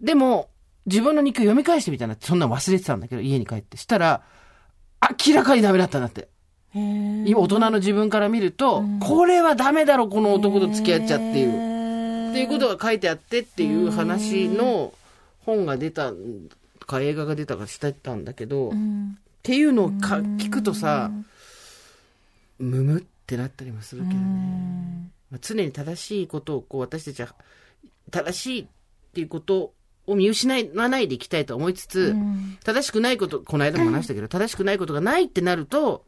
[0.02, 0.50] でも、
[0.86, 3.76] 自分の日記を読み返してみたいな、そんなの忘れてたんだけど、家に帰って。
[3.76, 4.22] したら、
[5.26, 6.28] 明らかにダメだったんだって。
[6.74, 12.30] 今、大人の自分から見ると、うんこれはダメだろ、この男と付き合っちゃっていう。
[12.30, 14.92] っていうことが書いてあってっていう話の
[15.44, 16.12] 本が出た
[16.86, 21.10] か映画が出たかしてたんだけど、っうんていうのをか聞くとさ、
[22.58, 25.10] むむってなったりもするけどね。
[25.30, 27.34] まあ、常に正しいことをこう私たちは
[28.10, 28.66] 正しいっ
[29.14, 29.72] ていうこと
[30.10, 36.04] を見失わないでいきたいと思いつつ、うん正しくないこと、この間も話したけど、正しくないことがないってなると、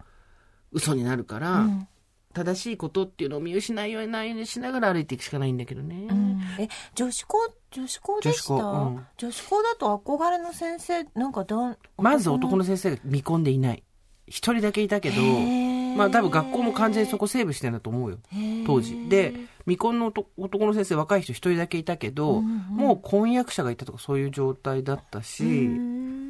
[0.72, 1.88] 嘘になるから、うん
[2.34, 6.06] 正しいことっていうのを見失いようにないようにしながら歩いていくしかないんだけどね。
[6.10, 7.38] うんえ女子校
[7.70, 8.54] 女子校でした？
[8.54, 13.82] 女子校だと憧れの先生なんかどんまず男の先生が見込んでいない。
[14.26, 18.18] 一人だけいたけど、まあ多分学校も完全にそこセーブしてるんだと思うよ。
[18.66, 19.10] 当時。
[19.10, 19.34] で、
[19.66, 26.22] 未婚の男男の先生若い人一人だけいたけど、うんうんもう婚約者がいたとかそういう状態だったし、うん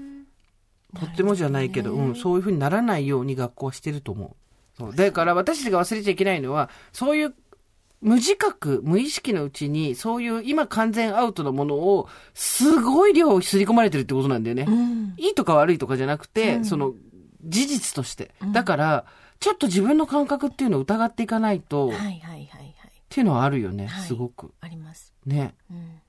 [0.99, 4.77] とってもじゃないけど、うん、そういうふうにならないように学校はしてると思う。
[4.77, 4.95] そう。
[4.95, 7.35] だから私たちが忘れちゃいけないのは、そういう
[8.03, 14.67] 無自覚、無意識のうちに、そういう今完全アウトなものを、すごい量すり込まれてるってことなんだよね。
[14.69, 15.15] うん。
[15.17, 16.65] いいとか悪いとかじゃなくて、うん。
[16.65, 16.95] その、
[17.45, 18.33] 事実として。
[18.53, 19.05] だから、
[19.39, 22.75] ちょっと自分の感覚っていうのを疑っていかないと、はいはいはいはい
[23.13, 24.55] っていうのはあるよね、はいすごく。
[24.63, 25.13] あります。
[25.27, 25.55] ね。
[25.71, 26.01] うん。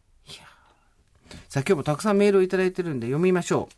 [1.50, 3.76] さあ今日もたくさんメールをいただいてるんで読みましょう。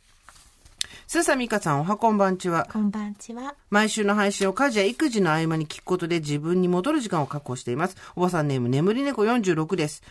[1.07, 2.67] スーサミカさん、おはこんばんちは。
[2.71, 3.55] こんばんちは。
[3.69, 7.97] 毎週の配信を家事や育児の合間に聞くことで自分に戻る時間を確保しています。
[8.15, 10.03] おばさんネーム、眠り猫46です。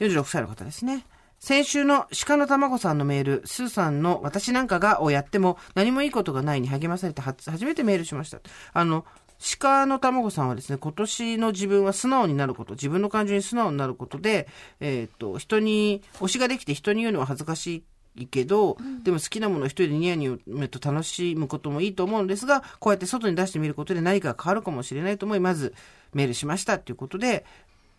[0.00, 1.04] 46歳の方ですね。
[1.38, 8.40] 先週の鹿の卵さんのメール、スーさんの私なんかがをやっても何もいいことがないに励まされては初めてメールしました。
[8.72, 9.04] あの、
[9.44, 14.48] 鹿の卵さんはですね、今年の自分は素直になること、自分の感情に素直になることで、
[14.80, 17.84] えっ、と、人に、推しができて人に言うのは恥ずかし
[18.16, 25.74] いけど、でも好きなものを一人でニヤニヤめと楽しむこともいいと思うんですが、こうやって外に出してみることで何かが変わるかもしれないと思い、まず
[26.14, 27.44] メールしましたっていうことで、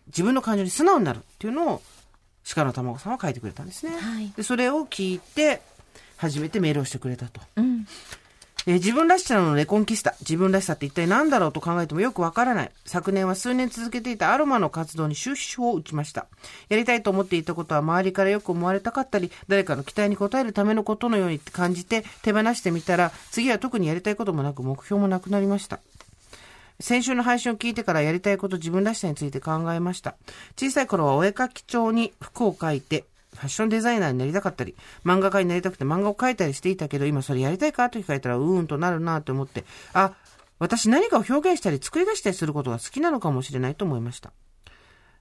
[0.08, 1.82] 自分の感情に素直になるっていうのを、
[2.54, 3.96] 鹿の卵さんは書いてくれたんですね。
[3.96, 5.62] はいで、それを聞いて、
[6.16, 7.40] 初めてメールをしてくれたと。
[7.56, 7.86] うん。
[8.68, 10.16] えー自分らしさのレコンキスタ。
[10.20, 12.70] 自分らしさって一体何だろうと考えてもよくわからない。
[12.84, 16.26] 昨年は数年続けていたアロマの活動に終止符を打ちました。
[16.68, 25.78] やりたいと思っていたことは周りからよく思われたかったり、誰かの期待に応えるためのことのように感じて手放してみたら、次は特にやりたいこともなく目標もなくなりました。
[26.80, 30.16] 先週の配信を聞いてからやりたいこと自分らしさについて考えました。
[30.56, 33.04] 小さい頃はお絵描き帳に服を描いて、
[33.36, 40.14] ファッションデザイナーになりたかったり、漫画家になりたくて漫画を描いたりしていたけど、今それやりたいかと聞かれたら、うーんとなるなと思って、あ、
[40.58, 44.32] 私何かを表現したり作り出したりすることが好きなのかもしれないと思いました。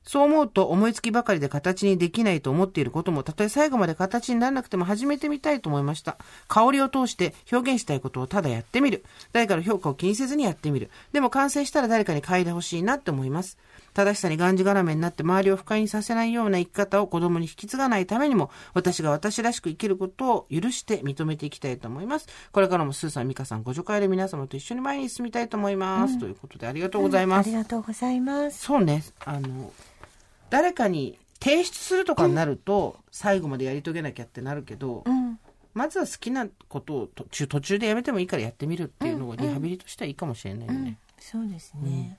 [0.06, 6.17] そう思うと思いつきばかりで形にできないと思っていることも、たとえ最後まで形にならなくても始めてみたいと思いました。
[6.47, 9.04] 香りを通して表現したいことをただやってみる。
[9.34, 10.91] 誰かの評価を気にせずにやってみる。
[11.12, 13.58] でも完成したら誰かに嗅いでほしいなって思います。
[13.95, 22.27] 正しさにがんじがらめになって周りを不快にさせないような生き方を子供に引き継がないためにも、私が私らしく生きることを許して認めていきたいと思います。
[22.51, 26.19] これからもスーさん、ミカさん、ご助会で皆様と一緒に前に進みたいと思います。
[26.19, 27.47] ということでありがとうございます。
[27.47, 28.60] ありがとうございます。
[28.60, 29.71] そうね、あの、
[30.49, 35.39] 誰かに提出するとかになると、最後までやり遂げなきゃってなるけど、うん。
[35.73, 40.97] まずは好きなことを途中途中でやめてもいいからやってみるっていうのがリハビリとしてはいいかもしれないよね。
[41.19, 42.17] そうですね。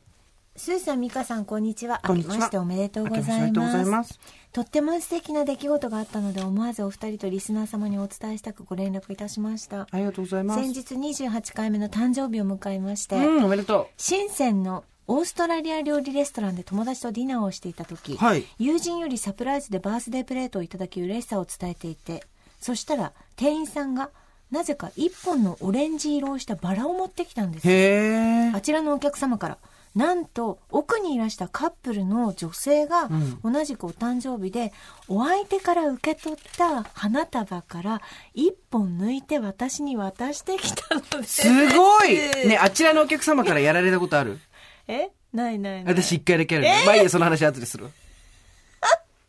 [0.56, 2.00] スーさん、ミカさん、こんにちは。
[2.06, 4.20] こんにちは明けましておめでとうございますす。
[4.52, 9.86] とっても素敵な出来事があったので、思わずお二人とリスナー様にお伝えしたくご連絡いたしました。
[9.90, 10.60] ありがとうございます。
[10.62, 22.24] 先日28回目の誕生日を迎えまして、うん、おめでと深センのオーストラリア料理レストランで友達とディナーをしていた時、はい友人よりサプライズでバースデープレートをいただき嬉しさを伝えていて
[22.60, 24.10] そしたら店員さんが
[24.50, 27.70] なぜか一本のオレンジ色をしたバラを持ってきたんですう。
[27.70, 28.52] へえ。
[28.54, 29.58] あちらのお客様から
[29.96, 34.72] なんと奥にいらしたカップルの女性がん同じくお誕生日で、
[35.08, 38.02] お相手から受け取った花束から
[38.34, 42.14] 一本抜いて私に渡してきたのですすごい
[42.46, 44.38] ね、あちらのお客様からやられたことある？
[44.86, 45.08] え？
[45.32, 46.82] ないないない私一回だけあるね。
[46.84, 47.90] まあいいや、その話後でするわ。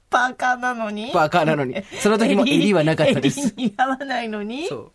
[0.10, 1.12] パーカーなのに？
[1.13, 1.75] バカなのに。
[2.01, 3.39] その時も襟はなかったです。
[3.58, 4.67] 襟似合わないのに？
[4.67, 4.91] そう。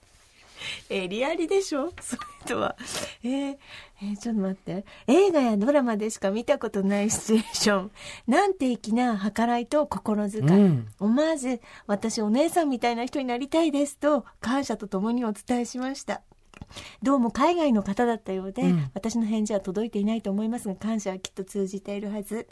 [0.89, 1.91] 襟ありでしょ？
[2.01, 2.77] それとは。
[3.23, 3.57] えー
[4.03, 4.85] えーちょっと待って。
[5.07, 7.91] 映画やドラマでしか見たことないシチュエーション。
[8.27, 10.45] なんて粋な計らいと心遣い。
[10.45, 16.23] うん思わず、私お姉さんみたいな人になりたいですと、感謝とともにお伝えしました。
[17.03, 22.49] どうも海外の方だったようで、うん私の返事は届いていないと思いますが、感謝はきっと通じているはず。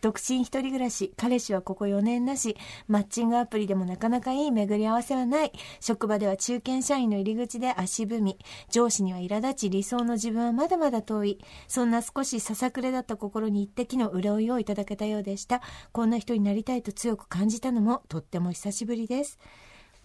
[0.00, 2.56] 独身一人暮らし、彼氏はここ4年なし、
[2.86, 5.52] マッチングアプリでもなかなかいい巡り合わせはない。
[5.80, 8.38] 職場では中堅社員の入り口で足踏み。
[8.70, 11.38] 上司には苛立ち、理想の自分はまだまだ遠い。
[11.66, 15.62] そんな少しささくれだった心に一滴の潤いをいただけたようでした。
[15.92, 19.38] こんな人になりたいと強く感じたのもとっても久しぶりです。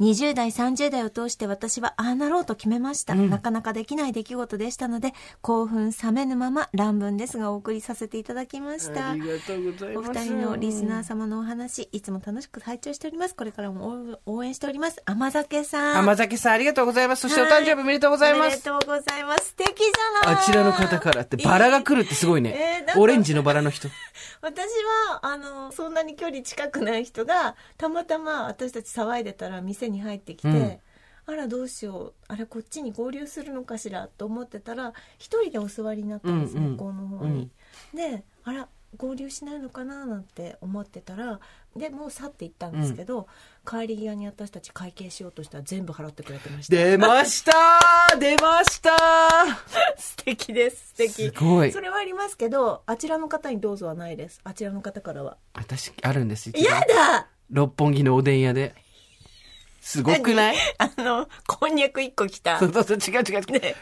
[0.03, 3.15] 20代、30代を通して私はああなろうと決めました。
[3.15, 9.11] なかなかできない出来事でしたので、興奮冷めぬまま乱文ですがお送りさせていただきました。
[9.11, 10.19] ありがとうございおます。
[10.19, 13.35] 二人のリスナー様のお話、いつも楽しく拝聴しております。
[13.35, 15.01] これからも応応援しております。
[15.05, 15.97] 甘酒さん。
[15.99, 17.21] 甘酒さんありがとうございます。
[17.21, 18.47] そしてお誕生日おめでとうございます。
[18.47, 19.45] おめでとうございます。
[19.47, 22.99] 素敵じゃないあちらの方からってバラが来るってすごいえねーだか。
[22.99, 23.87] らオレンジのバラの人。
[24.41, 24.65] 私
[25.11, 30.79] は、あの、そんなに距離近くない人が、たまたま私たち騒いでたら店に入ってきて、うん
[31.25, 37.49] あらどうしよう、あれこっちに合流するのかしらと思ってたら、一人でお座りになったんです、うんうん向こうの方に。
[37.93, 38.67] で、あら、
[38.97, 41.39] 合流しないのかななんて思ってたら、
[41.75, 43.27] で、もう去っていったんですけど、
[43.65, 46.75] 帰り際に私たち会計しようとしたら全部払ってくれてました。
[46.75, 47.53] 出ました
[48.19, 48.91] 出ました
[49.97, 51.13] 素敵です、素敵。
[51.13, 54.41] すごいそれはありますけど、あちらの方にどうぞはないです。
[54.43, 55.37] あちらの方からは。
[55.53, 56.49] 私、あるんです。
[56.49, 58.75] 一度やだ六本木のおでん屋で。
[59.83, 60.55] すごくない？
[60.77, 62.57] あの、こんにゃく1個来た。
[62.57, 63.59] そうそうそう、違う違う違う。
[63.59, 63.75] ね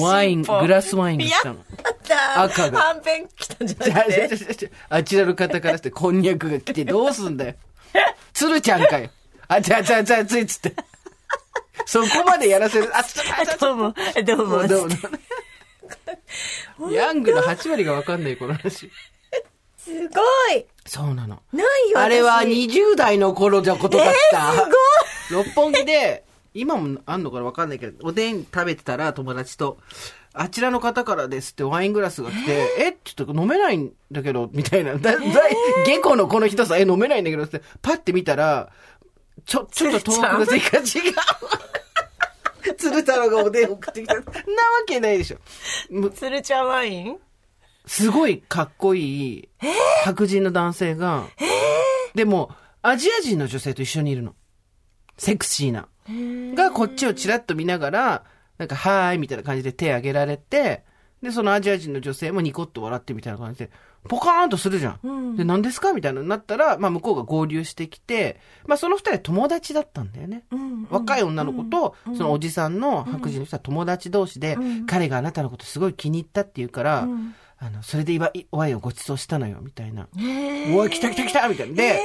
[0.00, 1.54] ワイン、グラスワインが来たの。
[1.54, 1.60] や
[1.92, 4.12] った赤がはんぺん来たんじゃなくて。
[4.12, 7.54] じゃあじゃあちらの方からして、こんにゃくが来てどうすんだよ。
[8.32, 9.10] 鶴ちゃんかよ。
[9.46, 10.74] あ、じゃあじゃあじゃあついつって。
[11.86, 12.90] そこまでやらせる。
[12.92, 13.94] あ、ちょっと、あちょっとどうも、
[14.26, 14.66] どうも。
[14.66, 14.88] どう
[16.78, 18.90] もヤングの8割がわかんない、この話。
[19.76, 20.20] すご
[20.56, 21.42] いそうなの。
[21.52, 24.52] ないよあれは私20代の頃じゃことだった。
[24.52, 24.58] す
[25.30, 29.78] 六本木で、今もあんのかなわかんないけど、おでん食べてたら友達と、
[30.32, 34.94] あちらの方からですってワイングラスが来て、えちょっと飲めないんだけど、みたいな。
[34.94, 35.18] だ、だ、
[35.86, 38.70] 下戸のこの人さ、え、飲めないんだけどって、パッて見たら、
[39.46, 42.74] ちょ、ちょっと遠くの席が違う。
[42.76, 44.14] 鶴太郎がおでん送ってきた。
[44.14, 44.24] なわ
[44.86, 45.38] けないでしょ。
[46.10, 47.18] 鶴ちゃんワイン？
[47.86, 49.48] すごいかっこいい
[50.04, 51.26] 白人の男性が、
[52.14, 52.50] でも、
[52.82, 54.34] アジア人の女性と一緒にいるの。
[55.16, 55.88] セクシーな。
[56.54, 58.24] がこっちをチラッと見ながら、
[58.58, 60.84] なんか、はーいみたいな感じで手挙げられて、
[61.22, 63.70] で、そのアジア人の女性もニコッと笑ってみたいな感じで、
[64.08, 65.34] ポカーンとするじゃん。
[65.36, 65.94] で、何ですか？
[65.94, 70.44] みたいなになったら、まあ向こうが合流してきて、まあその二人は友達だったんだよね。
[70.90, 77.08] 若い女の子と、そのおじさんの白人の人は友達同士で、彼があなたのことすごい気に入ったって言うから、
[77.58, 80.06] あの、それでいわいワインをご馳走したのよ、みたいな。
[80.76, 81.74] おい、来た来た来たみたいな。
[81.74, 81.98] で、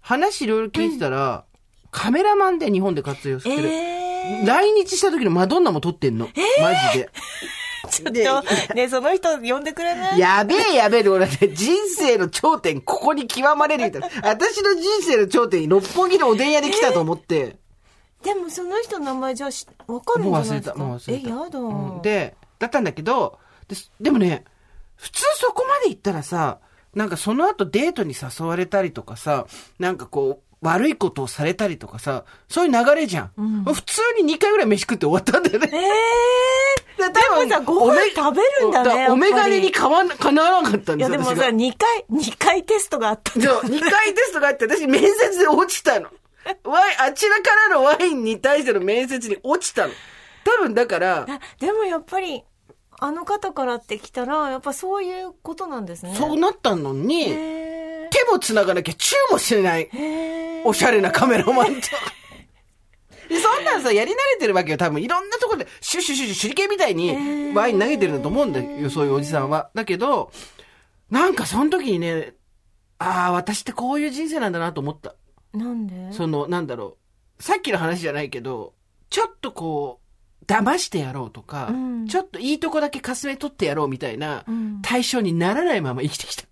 [0.00, 1.44] 話いろいろ聞いてたら、
[1.90, 3.68] カメラマンで日本で活用してる。
[3.68, 6.28] え来日した時のマドンナも撮ってんの。
[6.60, 7.10] マジで。
[7.90, 10.18] ちょっと、ね、その人呼んでくれない？
[10.18, 14.08] やべえやべえで、俺だって人生の頂点、ここに極まれるみたいな。
[14.28, 17.56] 私の人生の頂点に六本木のおでん屋で来たと思って。
[18.22, 19.48] でもその人の名前じゃ
[19.86, 20.74] わかるんじゃないですか？
[20.78, 24.44] もう忘れたもう忘れたえ、やだ、うんで、だったんだけど、ででもね、
[24.96, 26.58] 普通そこまで行ったらさ、
[26.94, 29.46] なんかその後デートに誘われたりとかさ、
[29.78, 33.64] なんかこう、悪いことをされたりとかさ、そういう流れじゃん。
[33.64, 35.70] 普通に2回ぐらい飯食って終わったんだよね。
[35.72, 35.76] え
[36.98, 39.08] えー、でもさ、ご飯食べるんだね。
[39.08, 41.24] お眼鏡にかわな、かなわなかったんいや、ですよ。
[41.24, 46.08] でもさ、私が2回、2回テストがあったんだそう、2回テストがあって、私面接で落ちたの。
[46.64, 49.94] ワイン、あちらからのワインに対しての面接に落ちたの。
[50.44, 52.44] 多分だから、あでもやっぱり、
[53.02, 56.14] あの方からって来たら、やっぱそういうことなんですね。
[56.14, 57.79] そうなったのに、へ手
[58.32, 59.88] も繋がなきゃチューもしない。
[60.64, 61.88] おしゃれなカメラマンと。
[63.28, 64.76] でそんなんさ、やり慣れてるわけよ。
[64.76, 69.70] 多分いろんなところで、シュッシュッシュッシュ手裏剣みたいにワイン投げてるんだと思うんだよ、そういうおじさんは。
[69.74, 70.32] だけど、
[71.10, 72.34] なんかその時にね、
[72.98, 75.14] ああ、私ってこういう人生なんだなと思った。
[75.52, 76.98] なんでその、なんだろ
[77.38, 77.42] う。
[77.42, 78.74] さっきの話じゃないけど、
[79.10, 86.44] ちょっとこう、騙してやろうとか、うんちょっといいとこだけかすめ取ってやろうみたいなうん対象にならないまま生きてきた。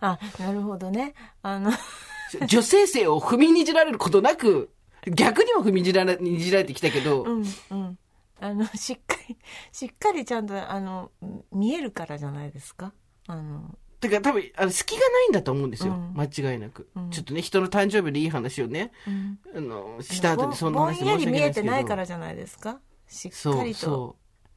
[0.00, 1.14] あ、なるほどね。
[1.42, 1.70] あの、
[2.48, 4.70] 女性性を踏みにじられることなく、
[5.06, 7.98] 逆にも踏みにじられにじられてきたけど、うん、うん。
[8.40, 9.36] あの、しっかり、
[9.72, 11.10] しっかりちゃんと、あの、
[11.52, 12.92] 見えるからじゃないですか？
[13.28, 15.94] あの、てか多分、あの、隙がないんだと思うんですよ。
[15.94, 19.38] うん間違いなく、うんちょっとね、人の誕生日でいい話をね、うん。
[19.56, 21.50] あの、した後にそんな話でぼんやり見え。
[21.50, 22.80] てないからじゃないですか？
[23.08, 23.78] しっそう、かりと。
[23.80, 24.48] そう。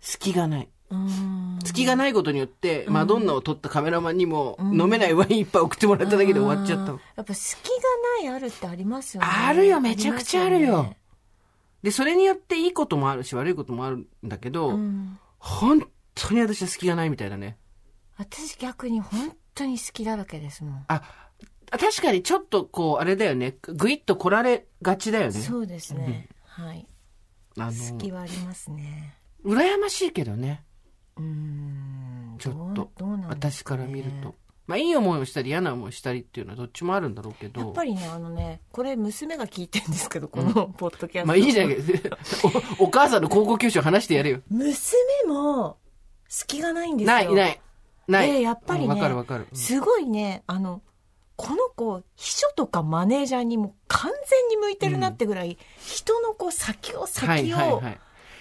[0.00, 0.68] 隙がない。
[0.92, 1.58] うん。
[1.64, 7.00] 隙がないことによって、マドンナを撮ったカメラマンにも、うん飲めないワイン一杯送ってもらっただけで終わっちゃったの。
[7.16, 7.74] やっぱ隙が
[8.20, 9.28] ないあるってありますよね。
[9.30, 10.96] あるよめちゃくちゃあるよりますね
[11.82, 15.18] で、それによっていいこともあるし、悪いこともあるんだけど、うん。
[15.38, 17.56] 本当に私は隙がないみたいだね。
[18.16, 20.84] 私逆に本当に好きだらけですもん。
[20.88, 21.02] あ、
[21.70, 23.56] 確かにちょっとこう、あれだよね。
[23.62, 25.32] ぐいっと来られがちだよね。
[25.32, 26.28] そうですね。
[26.44, 26.86] はい。
[27.58, 29.16] あ好きの、はありますね。
[29.44, 30.64] 羨ましいけどね。
[31.16, 32.36] うーん。
[32.38, 32.90] ちょっと
[33.28, 34.34] 私から見ると。
[34.66, 37.60] まあ、いい思いをしたり嫌な思いをしたりっていうのはどっちもあるんだろうけど。
[37.60, 41.26] やっぱりね、あのね、これ娘が聞いてるんですけど、 このポッドキャスト。
[41.26, 41.72] まあいいじゃん。
[42.78, 44.40] お お母さんの高校教師を話してやれよ。
[44.48, 44.96] 娘
[45.26, 45.78] も
[46.28, 47.12] 隙がないんですよ。
[47.12, 47.60] ない、ない。
[48.08, 48.32] ない。
[48.32, 49.48] でやっぱりねうんわかるわかる。
[49.50, 50.80] うんすごいね、あの、
[51.36, 57.80] この子、秘書とかマネージャーにも完全に向いてるなってぐらい、人のこう先をはい先をはいはい。
[57.82, 57.98] 全そ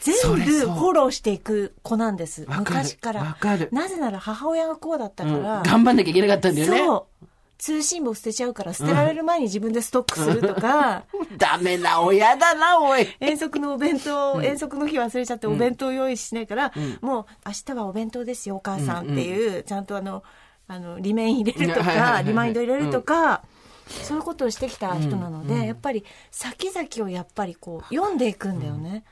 [0.09, 2.45] れ部フォローしていく子なんです。
[2.47, 3.21] 昔から。
[3.21, 6.77] わかるなぜなら母親がこうだったうんから、頑張んなきゃいけなかったんだよね。
[6.79, 7.25] そう。
[7.61, 11.03] 通信簿捨てちゃうから捨てられる前に自分でストックするとか、
[11.37, 13.07] ダメな親だな、おい。
[13.19, 16.71] 遠足のお弁当、遠足の日忘れちゃってお弁当用意しないから、ん
[17.01, 20.23] もう明日はお弁当ですよ、お母さんっていう、ちゃんとあの、
[20.67, 23.43] あの、リメイン入れるとか、リマインド入れるとか、
[23.87, 29.03] そういうことをしてきた人なので、やっぱり先々をやっぱりこう、読んでいくんだよね。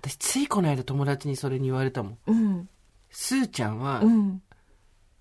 [0.00, 2.18] 私、ついこの間友達にそれに言われたもん。
[2.26, 2.68] うん。
[3.10, 4.42] スーちゃんはう、ん。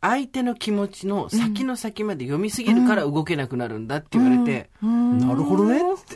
[0.01, 6.15] 相手の気持ちの先の先まで読みすぎるから動けなくなるんだって言われて、なるほどねって。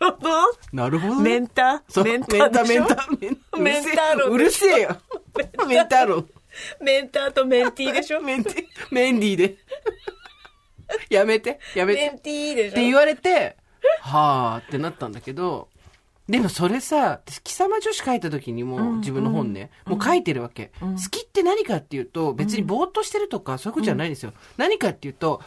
[0.72, 1.22] なるほどね。
[1.22, 2.84] メンタそうメンタでしょ？
[2.84, 4.96] メンタ、メンタ、メンタロウうるせえよ。
[5.68, 6.28] メンタロウ。
[6.82, 8.20] メンターとメンティーでしょ？
[8.22, 9.56] メンティ、メンディーで。
[11.10, 12.00] やめて、やめて。
[12.00, 12.70] メンティーでしょ？
[12.70, 13.58] って言われて、
[14.00, 15.68] はーってなったんだけど、
[16.28, 24.32] でもそれさ、私貴様女子書いた時にも、自分の本ね、もう書いてるわけ、好きって何かっていうと、別にぼーっとしてるとか、そういうことじゃないんですよ。
[24.58, 25.40] 何かっていうと、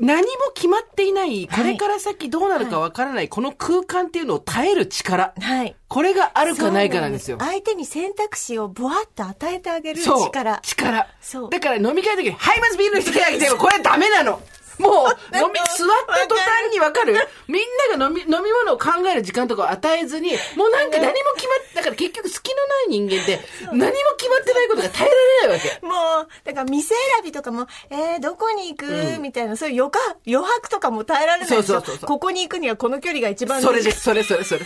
[0.00, 5.34] 何も決まっていない、これから先どうなるかわからない、この空間っていうのを耐える力。
[5.40, 5.74] はい。
[5.88, 7.36] これがあるかないかなんですよ。
[7.40, 10.24] 相手に選択肢をブワッと与えてあげるそう。
[10.26, 10.60] 力。
[10.62, 11.06] 力。
[11.20, 13.56] そうだから飲み会の時に、はい、まずビールの人手挙げてよ。
[13.56, 14.40] これダメなの。
[14.78, 17.14] もう、 飲み、座った途端にわかる
[17.46, 17.62] みん
[17.98, 23.40] なが飲み、飲み物を考える時間とかを与えずに、もうなんか何も決まって、だから結局隙のない人間って、
[23.72, 23.76] 何も
[24.16, 25.10] 決まってないことが耐え
[25.42, 25.86] られないわけ。
[25.86, 34.60] もう、だから店選びとかも、えー、どこに行く、みたいな、そういう余暇、余白とかも耐えられないそうそうそうそうここに行くにはこの距離が一番それです、それそれそれ。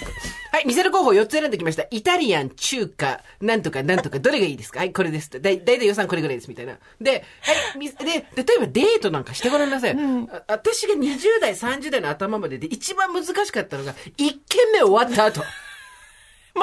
[0.52, 1.84] はい、店の候補4つ選んできました。
[1.90, 4.80] イタリアン、中華、なんとかなんとか、どれがいいですか？
[4.80, 5.30] はい、これです。
[5.30, 6.76] だいだいたい予算これぐらいです、みたいな。
[7.00, 9.94] で、はい、みで、例えばデートなんかしてごらんなさい。
[10.30, 15.40] あ私が20代、30代の頭までで一番難しかったのが、1軒目終わった後。
[16.54, 16.62] も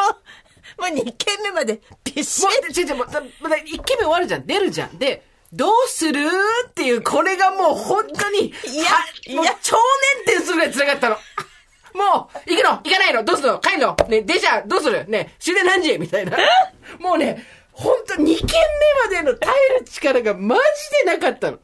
[0.78, 2.56] う、もう2軒目までびっしもり。
[2.58, 4.46] う、違う違う、もう、だまだ1軒目終わるじゃん。
[4.46, 4.98] 出るじゃん。
[4.98, 6.30] で、どうする
[6.70, 9.78] っていう、これがもう本当に、いやはいや超
[10.26, 11.16] 年点するぐらい辛かったの。
[11.94, 13.60] もう、行くの行かないのどうするの？
[13.60, 13.96] 帰るの？
[14.08, 15.06] ね、電車どうする？
[15.08, 15.98] ね、終電何時？
[15.98, 16.38] みたいな。
[17.00, 20.62] もうね、本当2軒目までの耐える力がマジ
[21.06, 21.60] でなかったの。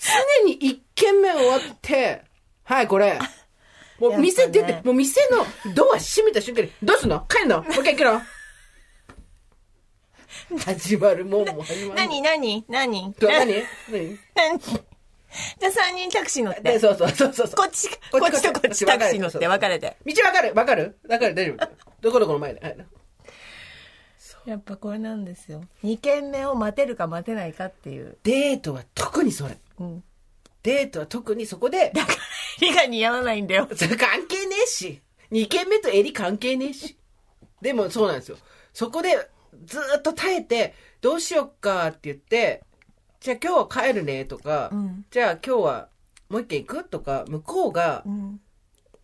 [0.00, 2.22] 常に1軒目終わって、
[2.64, 3.18] はい、これ。
[3.98, 5.44] もう店出て、ねもう店の
[5.74, 7.26] ドア閉めた瞬間に、どうすんの？
[7.28, 7.62] 帰るの？
[7.62, 8.04] もう一回行く
[10.56, 10.60] の？
[10.64, 12.00] 始まるもんも始まる。
[12.00, 12.22] 何？
[12.22, 12.64] 何？
[12.66, 13.12] 何？
[13.20, 13.52] ど何？
[13.90, 14.18] 何？
[14.34, 14.58] 何？
[14.58, 16.78] じゃあ3人タクシー乗っで、て。
[16.78, 17.50] そうそうそうそう。
[17.50, 19.96] こっち、こっちとこっちタクシー乗って分かれて。
[20.06, 20.54] 道わかる？
[20.54, 20.98] わかる？
[21.08, 21.34] わかる？
[21.34, 21.68] 大丈夫？
[22.00, 22.60] どこどこの前で？
[22.60, 22.76] はい
[24.46, 25.62] やっぱこれなんですよ。
[25.84, 28.16] 2軒目を待てるか待てないかっていう。
[28.22, 29.58] デートは特にそれ。
[29.80, 30.04] うん。
[30.62, 32.18] デートは特にそこで、だから、
[32.60, 33.68] 襟が似合わないんだよ。
[33.74, 35.00] それ関係ねえし。
[35.30, 36.96] 二軒目と襟関係ねえし。
[37.60, 38.36] でもそうなんですよ。
[38.72, 39.28] そこで
[39.64, 42.62] ずーっと耐えて、どうしよっかって言って、
[43.20, 45.88] じゃあ今日は帰るねとか、うんじゃあ今日は
[46.28, 48.40] もう一軒行くとか、向こうが、うん。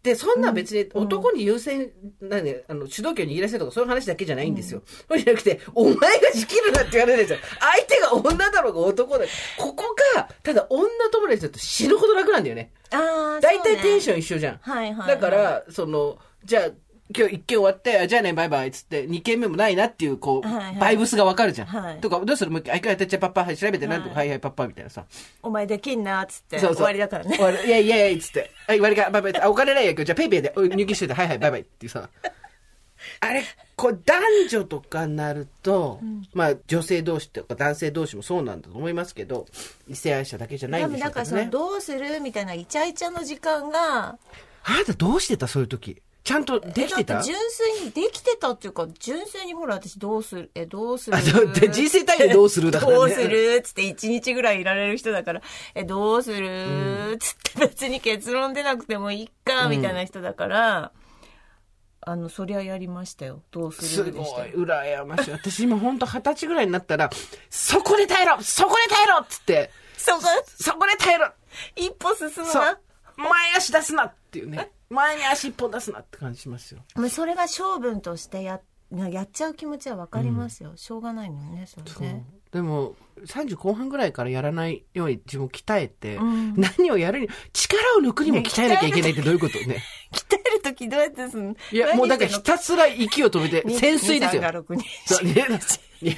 [0.06, 1.90] で、そんな別に男に優先、
[2.20, 4.82] なんで、あの、主導権を握らせるとかそういう話だけじゃないんですよ。
[4.86, 7.38] そうじゃなくて、お前が仕切るなって言われるんですよ。
[7.58, 9.24] 相手が女だろうが男だ
[9.58, 12.70] ここが、ただ女友達だと死ぬほど楽なんだよね。
[12.92, 14.18] ああ、大体テンション。
[14.18, 14.58] 一緒じゃん。
[14.58, 15.08] はいはい。
[15.08, 16.70] だか、ら、その、じゃあ、
[17.14, 21.68] 今日一件終わって、あじゃあね、バイバイっつって、二件目もないなっていう、こう、はいはいバイブスがわかるじゃん。
[21.68, 22.50] はいとか、どうする？
[22.50, 25.04] もう一回、あ、やってっちゃパッパ、はい、調べて、なんとか、ははいはい、パッパ、みたいなさ。
[25.42, 26.58] お前できんな、っつって。
[26.58, 27.44] そうそう終わりだからね終。
[27.44, 28.50] わりいやいやいや、つって。
[28.66, 29.40] はい、終わりか、バイバイ。
[29.40, 32.08] あ、お金ないやけど、じゃあペイペイで、お入金しといて、はいはい、バイバイっていうさ。
[33.20, 33.44] あれ、
[33.76, 36.00] こう、男女とかになると、
[36.34, 39.46] まあ、女性同士とか男性同士もそうなんだと思いますけど、
[39.86, 41.48] 異性愛者だけじゃない多んで分だからその。
[41.48, 44.18] どうするみたいなイチャイチャの時間が、
[44.64, 45.46] あなたどうしてた？
[45.46, 46.02] そういう時。
[46.26, 47.22] ちゃんとできてた？
[47.22, 51.16] 純粋にできてたっていうか、純粋にほら私どうする、え、どうする？
[51.52, 52.98] で人生単位でどうするだからね。
[52.98, 53.62] どうする？
[53.62, 55.42] つって1日ぐらいいられる人だから、
[55.76, 57.16] え、どうする？
[57.20, 60.90] つって別に結論出なくてもいいか、みたいな人だから、
[62.00, 63.42] あの、そりゃやりましたよ。
[63.52, 65.30] どうすすごるでしたよい、羨ましい。
[65.30, 67.08] 私今本当二十歳ぐらいになったら、
[67.50, 68.42] そこで耐えろ！
[68.42, 69.18] そこで耐えろ！
[69.18, 71.30] っつって、そこ、そこで耐えろ！
[71.76, 72.80] 一歩進むな。。
[73.16, 74.06] 前足出すな！
[74.06, 74.72] っていうね。
[74.90, 76.80] 前に足一本出すなって感じしますよ。
[76.94, 78.60] もうそれが性分としてや、
[78.90, 80.72] やっちゃう気持ちはわかりますよ。
[80.76, 82.24] しょうがないもんね、それね。
[82.52, 82.94] でも、
[83.26, 89.58] 30後半ぐらいからやらないように自分を鍛えて、ん何をやるに、力を抜くにも鍛えなきゃいけないってどういうこと？
[89.58, 89.82] ね。
[90.12, 91.56] 鍛えるときどうやってすんの？
[91.72, 94.42] いや、もうだからひたすら息を止めて、 潜水ですよ。
[94.42, 94.84] 2 3が6人
[95.14, 95.60] そうね。
[96.02, 96.14] いや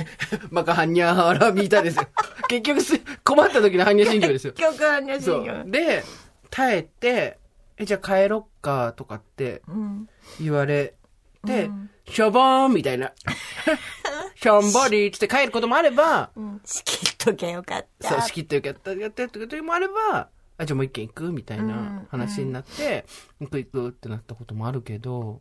[0.50, 2.06] マカハンニャハラミータですよ。
[2.48, 4.52] 結局す、困った時のハンニャ心経ですよ。
[4.52, 5.70] 結局はね、そ信用う。
[5.70, 6.04] で、
[6.50, 7.38] 耐えて、
[7.78, 10.08] え、じゃあ帰ろっかとかってうん。
[10.40, 10.94] 言われ
[11.46, 11.70] て、
[12.08, 13.12] しょぼーんみたいな。
[14.34, 16.60] しょんぼりっつって帰ることもあれば、うん。
[16.64, 18.08] 仕切っときゃよかった。
[18.08, 23.06] そう、仕切ってよかった、やってって時もあれば、あ、じゃあもう一軒行くみたいな話になって、
[23.40, 25.40] 行く行くってなったこともあるけど、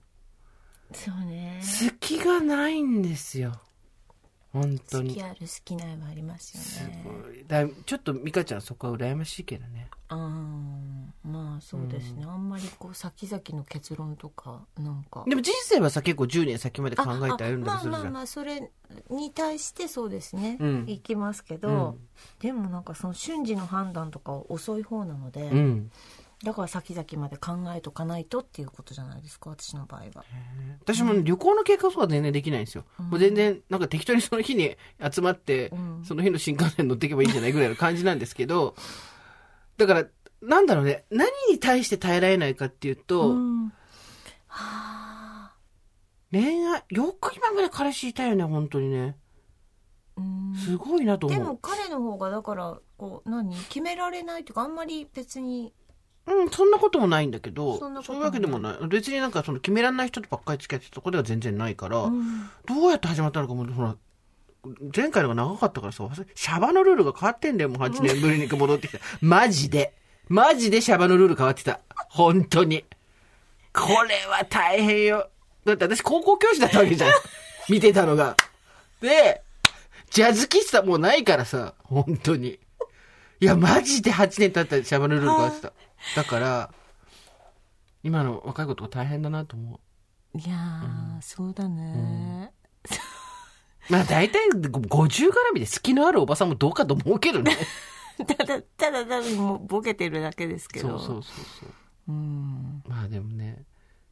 [0.94, 1.60] そうね。
[1.62, 3.60] 好きがないんですよ。
[4.58, 5.24] 本当に好き。
[5.24, 7.04] ある好きないはありますよね。
[7.48, 9.90] だいちょっと美香ちゃんそこは羨ましいけどね。
[10.10, 11.14] うん。
[11.24, 18.72] まああそうですね、あんまりこう先々の結論とかなんかでも人生はさ、結構10年先まで考えてあるんだまあけど、まあまあそれ
[19.10, 22.08] に対してそうですね、うんいきますけど、うん
[22.40, 25.92] でもなんかその瞬時の判断とかは遅い方なので、うん。
[26.44, 30.24] だから先々まで考えとかないとっていうことじゃないですか私の場合は。
[30.82, 32.86] 私も旅行の計画とか全然できないんですよ。
[33.00, 34.78] もう全然、なんか適当にその日に
[35.12, 36.06] 集まって、うん。
[36.06, 38.76] その日の新幹線乗っていけばいいんじゃないぐらいの感じなんですけど、
[39.78, 40.06] だから、
[40.44, 43.66] なんだろうね、何に対して耐えられないかっていうと、うん。
[44.46, 45.54] はあ
[46.32, 49.18] 恋愛、よく今まで彼氏いたよね、本当にね。
[50.18, 50.54] うん。
[50.56, 51.40] すごいなと思う。
[51.40, 53.56] でも彼の方がだからこう何？
[53.56, 55.74] 決められないというかあんまり別に
[56.28, 58.88] うん、そんなこともないんだけど、そういうわけでもない。
[58.88, 63.96] 別になんかその決められない人とばっかり付き合ってたとこでは全然ないから、うんどうやって始まったのかも、ほら、
[64.96, 69.00] 前回のが長かったからさ、シャバのルールが変わってんだよ、もう8年ぶりに戻ってきた。
[69.22, 69.94] マジで。
[70.28, 71.80] マジでシャバのルール変わってた。
[72.10, 72.84] 本当に。
[73.74, 75.30] これは大変よ。
[75.64, 77.12] だって私高校教師だったわけじゃん。
[77.70, 78.36] 見てたのが。
[79.02, 79.42] で、
[80.10, 82.60] ジャズ喫茶もうないからさ、本当に。
[83.40, 85.74] いや、マジで8年経ったらシャバのルール変わってた。
[86.16, 86.74] だから、
[88.04, 89.80] 今の若い子とか大変だなと思
[90.34, 90.38] う。
[90.38, 92.54] いやー、そうだね、
[93.90, 97.56] まあ大体50絡みで隙のあるおばさんもどうかと思うけどね。
[98.18, 101.70] ただただ多分もうボケてるだけですけどそうそうそうそう。
[102.10, 103.64] うんまあでもね、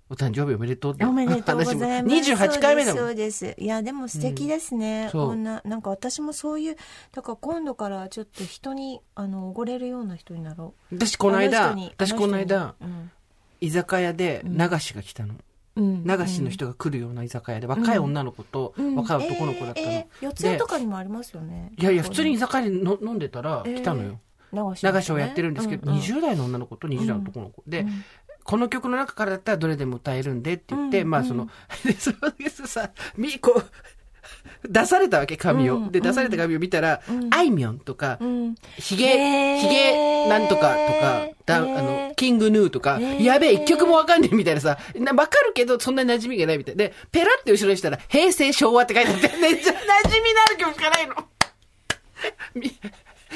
[0.08, 1.86] お誕生日おめでとうっておめでとうございます。
[1.86, 3.03] 話も28回目だもん。
[3.06, 3.56] そうです。
[3.58, 5.10] いや、でも素敵ですね。
[5.12, 6.76] そうこんな、なんか私もそういう、
[7.12, 10.95] だから今度からちょっと人に、あの、おごれるような人になろう。
[10.95, 12.91] 私この間、あ人に私この間、、あ人に
[13.62, 15.34] 居酒屋で流しが来たの。
[15.76, 15.84] うん。
[15.84, 19.88] うん流しの人が来るような居酒屋で、若い女の子とうん若い男の子だったの。
[19.88, 21.72] えーえー四谷とかにもありますよね。
[21.78, 24.20] いやいや、普通に居酒屋での飲んでたら来たのよ。
[24.53, 28.03] 流し、流しをやってるんですけど、うんうん20代の女の子と20代の男の子で、うん
[28.46, 31.50] この曲の中からだったらどれでも歌えるんでって言って、うんまあその、
[31.84, 33.70] で、それでさ、み、こう、
[34.70, 35.78] 出されたわけ、紙を。
[35.78, 37.34] うんで、出された紙を見たら、うん。
[37.34, 38.56] あいみょんとか、うん。
[38.78, 39.60] ヒゲ、へー。
[39.60, 49.76] ヒゲなんとかとか、だあの、キングヌーとか、やべえ、一曲もわかんねえみたいなさ、なわかるけど、そんなに馴染みがないみたいで、ペラって後ろにしたら、平成昭和って書いてあって、めっちゃ馴
[50.10, 51.16] 染みのある曲しかないの。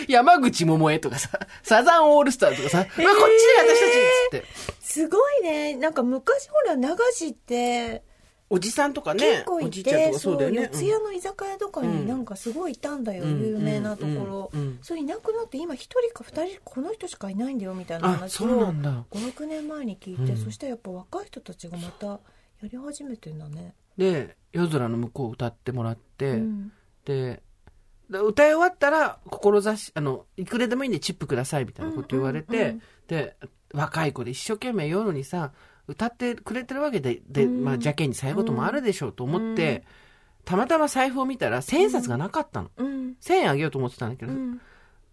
[0.07, 3.03] み山口百恵とかさ、サザンオールスターズとかさ、うわ、こっち
[3.65, 4.79] で私たちっつって。
[4.79, 5.75] すごいね。
[5.75, 6.83] なんか昔ほら、流
[7.13, 8.03] しって、
[8.51, 10.69] おじさんとかね結、構いおじいちゃんて、とかそうだよね。
[10.73, 19.03] 四谷の居酒屋とかになんかすごいいたんだよ、うん有名なところ、うんうんそれいなくなって今一人か二人この人しかいないんだよみたいなあ、話そうなをんだ。
[19.11, 22.19] 56年前に聞いて、うんそしたらやっぱ若い人たちがまたや
[22.63, 26.41] り始めてんだね、で、夜空の向こう歌ってもらって、
[27.05, 27.43] で
[28.09, 33.35] 歌い終わったら、志、あの、いくらでもいいんでチップくださいみたいなこと言われて、うんうんうんで、
[33.73, 35.51] 若い子で一生懸命夜にさ、
[35.87, 39.83] 歌ってくれてるわけで、で、うんまあ、邪険に最後ともあるでしょうと思って、
[40.45, 42.69] たまたま財布を見たら、千円札がなかったの。
[42.77, 44.61] うん千円あげようと思ってたんだけど、うん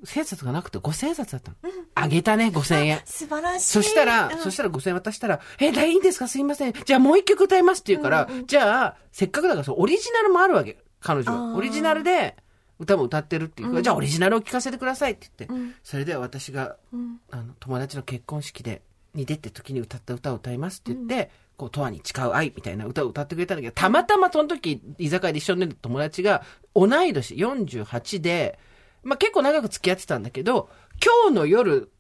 [0.05, 1.57] 千円札がなくて五千円札だったの。
[1.94, 3.01] あげたね、五千円。
[3.07, 6.28] 素晴らしいそしたら、うんそしたら5000円渡したら、え、だいいんですか？
[6.28, 6.74] すいません。
[6.84, 10.76] じゃあもう一曲歌いますって言うから、じゃあ、せっかくだからそう、オリジナルもあるわけ。
[11.01, 11.55] 彼女あは。
[11.55, 12.36] ーオリジナルで、
[12.78, 15.74] 歌も歌ってるっていうから、じゃあオリジナルを聴かせてくださいって言って、うん。
[15.82, 17.20] それでは私が、うん。
[17.30, 18.82] あの、友達の結婚式で、
[19.14, 26.42] に出て時に歌った歌を歌いますって言って、こう、永遠に誓う愛みたいな歌を歌ってくれたんだけど、たまたまその時、居酒屋で一緒に寝た友達が、
[26.74, 28.58] 同い年、48で、
[29.02, 30.68] まあ結構長く付き合ってたんだけど、
[31.02, 31.90] 今日の夜、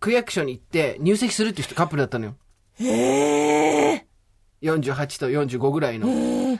[0.00, 2.36] 区役所に行って入籍するっていう人カップルだったのよ。
[2.80, 4.06] へえ
[4.62, 6.08] 48と45ぐらいの。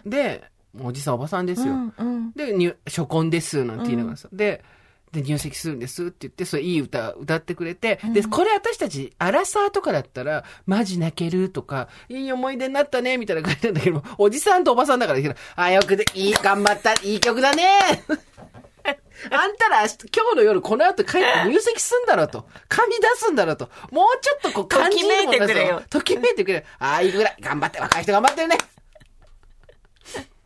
[0.07, 0.45] で、
[0.81, 1.73] おじさんおばさんですよ。
[1.73, 2.12] うんうん。
[2.12, 2.12] で、
[2.53, 4.29] 入初婚です、なんて言いながらさ。
[4.33, 4.65] で、
[5.13, 15.21] で、入籍するんですって言って、それいい歌歌ってくれて、で、これ私たち、アラサーとかだったら、マジ泣けるとか、いい思い出になったね、みたいな感じなんだけど、おじさんとおばさんだから、
[15.57, 17.65] あ、よくで、いい、頑張った、いい曲だね。
[19.31, 22.49] あんたら明日今日の夜この後帰って入籍すんだろうと。
[22.69, 23.71] 紙出すんだろうと。
[23.93, 26.63] もうちょっとこう感じるもんだときめいてくれよときめいてくれよ。
[26.81, 27.37] ああ、いいぐらい。
[27.41, 28.59] 頑張って、若い人頑張ってるね。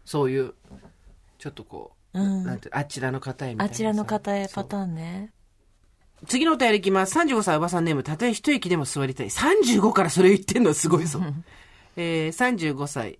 [0.04, 0.52] そういう、
[1.38, 3.72] ちょっとこう、うんあちらの方へみたいなさ。
[3.72, 5.32] あちらの方へパターンね
[6.26, 7.18] 次のお便りいきます。
[7.18, 9.28] 35歳おばさんネーム、たとえ一息でも座りたい。
[9.28, 11.20] 35からそれを言ってんのはすごいぞ。
[11.96, 13.18] えー、35歳、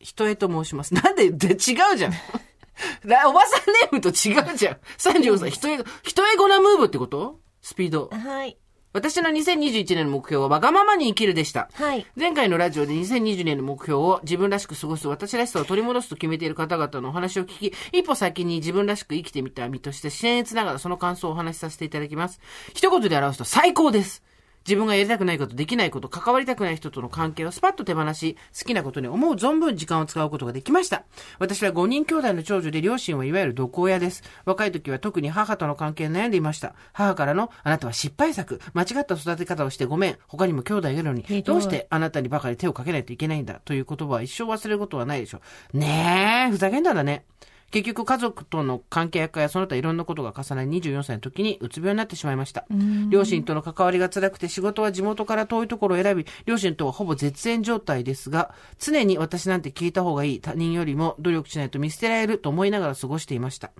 [0.00, 0.94] 人へと申します。
[0.94, 1.56] なんで、で違う
[1.96, 2.12] じゃん。
[3.04, 4.76] なおばさんネームと違うじゃん。
[4.98, 7.40] 35歳、人へ、人へごなムーブってこと？
[7.62, 8.08] スピード。
[8.12, 8.56] はい
[8.94, 11.68] 私の2021年の目標はわがままに生きるでした。
[11.74, 22.40] はい前回のラジオで2020年の目標を自分らしく過ごす私らしさを取り戻すと決めている方々のお話を聞き、一歩先に自分らしく生きてみた身として、僭越ながらその感想をお話しさせていただきます。
[22.72, 24.22] 一言で表すと最高です。
[24.68, 31.04] 自分がやりたくないこと、できないこと、関わりたくない人との関係をスパッと手放し、好きなことに思う存分時間を使うことができました。
[31.38, 34.22] 私は5人兄弟の長女で両親はいわゆる毒親です。
[34.44, 36.74] 若い時は特に母との関係に悩んでいました。
[36.92, 45.40] 母からの、あなたは失敗作、間違った育て方をしてごめん、他にも兄弟いるのに、どうしてあなたにばかり手をかけないといけないんだ、という言葉は一生忘れることはないでしょ
[45.72, 45.78] う。
[45.78, 47.24] ねえ、ふざけんなだね。
[47.70, 52.66] 結局家族との関係悪化やその他いろんなことが重なり24歳の時にうつ病になってしまいました。
[53.10, 63.70] 両親との関わりが辛くて仕事は地元から遠いところを選び、両親とはほぼ絶縁状態ですが、常に私なんて聞いた方がいい他人よりも努力しないと見捨てられると思いながら過ごしていました。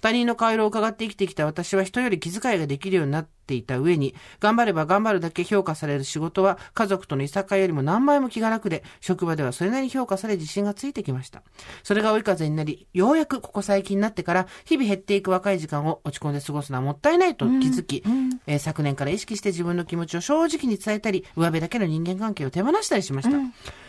[0.00, 11.42] 他人の顔色を伺って生きてきた私は人より気遣いができるようになっていた上に、頑張れば頑張るだけ評価される仕事は家族とのいさかいよりも何倍も気が楽で、職場ではそれなりに評価され自信がついてきました。
[11.82, 18.02] それが追い風になり、ようやくここ最近になってから、日々減っていく若い時間を落ち込んで過ごすのはもったいないと気づき、
[18.46, 23.36] えー昨年から意識して自分の気持ちを正直に伝えたり、上辺だけの人間関係を手放したりしました。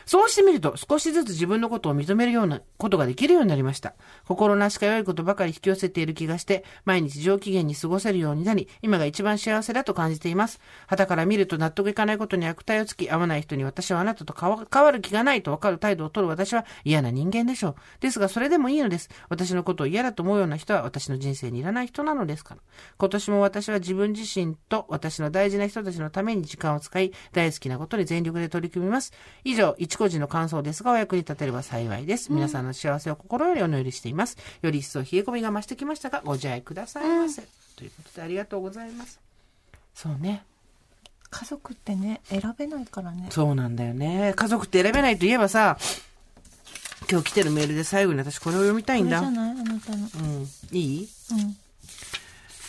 [0.10, 3.94] そうしてみると、少しずつ自分のことを認めるようなことができるようになりました。
[4.26, 10.60] 心なしか良いことばかり引き寄せている気がして、毎日上機嫌に過ごせるようになり、今が一番幸せだと感じています。
[10.88, 17.76] 旗から見ると納得いかないことに悪態をつき、合わない人に私はあなたと変わる気がないと分かる態度を取る私は嫌な人間でしょう。
[18.00, 19.12] ですが、それでもいいのです。
[19.30, 22.62] 私のことを嫌だと思うような人は私の人生にいらない人なのですから。
[22.98, 29.14] 今年も私は自分自身と私の大事な人たちのために時間を使い、大好きなことに全力で取り組みます。
[29.44, 32.32] 以上、一個人の感想ですが、お役に立てれば幸いです。
[32.32, 34.38] 皆さんの幸せを心よりお祈りしています。
[34.62, 37.44] より一層冷え込みが増してきましたが、ご自愛くださいませ。
[37.76, 39.20] ということで、ありがとうございます。
[39.94, 40.44] そうね。
[41.30, 44.34] 家族ってね選べないからねそうなんだよね。
[44.36, 45.78] 家族って選べないといえばさ、
[47.12, 49.20] 今日来てるメールで最後に私これを読みたいんだ。
[49.20, 50.48] うん。
[50.72, 51.10] いい？
[51.32, 51.58] うん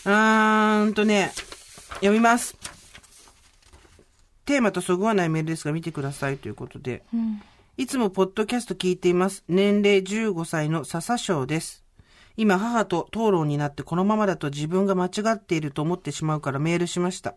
[0.03, 1.33] うーんとね、
[1.95, 2.57] 読みます。
[4.51, 7.05] テーマとそぐわないメールですが見てくださいということで。
[7.15, 7.41] うん
[7.77, 9.43] いつもポッドキャスト聞いています。
[9.49, 11.83] 年齢15歳の笹翔です。
[12.37, 17.37] 今母と討論になってこのままだと自分が間違っていると思ってしまうからメールしました。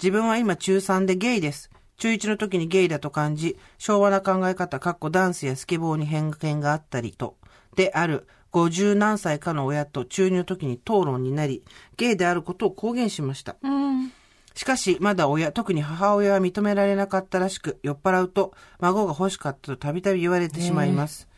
[0.00, 1.68] 自分は今中3でゲイです。
[1.98, 7.36] 中1の時にゲイだと感じ、昭和な考え方、かっこダンスやスケボーに偏見があったりと、
[7.76, 11.64] である50何歳かの親と中2の時に討論になり、
[11.98, 13.56] ゲイであることを公言しました。
[13.62, 14.12] うん
[14.54, 21.28] しかし、まだ親、特に母親は認められなかったらしく、酔っ払うと、孫が欲しかったとたびたび言われてしまいます。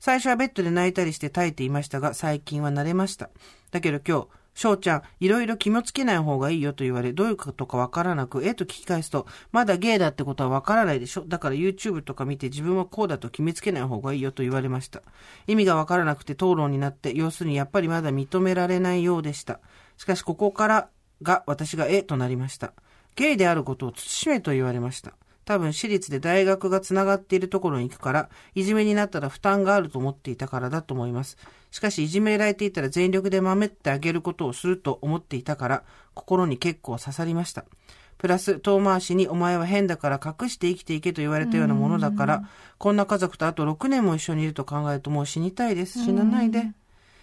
[0.00, 3.30] 最初はベッドで泣いたりして耐えていましたが、最近は慣れました。
[3.70, 15.02] だけど今日、翔ちゃん、いろいろ気もつけない方がいいよと言われ、どういうことかわからなく、えと聞き返すと、まだゲイだってことはわからないでしょだから YouTube とか見て自分はこうだと決めつけない方がいいよと言われました。
[15.46, 19.60] 意味がわからなくて討論になって、要するにやっぱりまだ認められないようでした。
[19.96, 20.88] しかしここから
[21.22, 22.72] が私がえとなりました。
[23.14, 25.12] ゲイであることを慎めと言われました。
[25.44, 31.36] 多分私立で大学がつながっているところに行くから、いじめになったら負担があると思っていたからだと思います。
[31.70, 35.82] しかしいじめられていたら全力で守ってあげることをすると思っていたから、
[36.14, 37.64] 心に結構刺さりました。
[38.18, 42.48] プラス、遠回しにお前は変だから隠して生きていけと言われたようなものだから、
[42.78, 46.04] こんな家族とあと6年も一緒にいると考えるともう死にたいです。
[46.04, 46.72] 死なないで。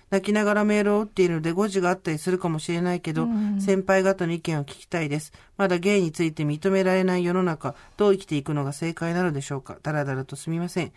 [0.10, 3.28] 泣きながらメールを打っているので誤字があったりするかもしれないけど、
[3.60, 5.32] 先輩方の意見を聞きたいです。
[5.58, 9.78] まだゲイについて認められない世の中、どう生きていくのが正解なのでしょうか。
[9.82, 10.92] だらだらとすみません。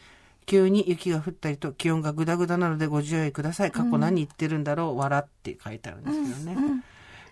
[0.46, 3.70] 急に雪が降ったりと気温がぐだぐだなのでご自愛ください。
[3.70, 6.82] 過去何言ってるんだろう、笑って書いてあるんですけどね。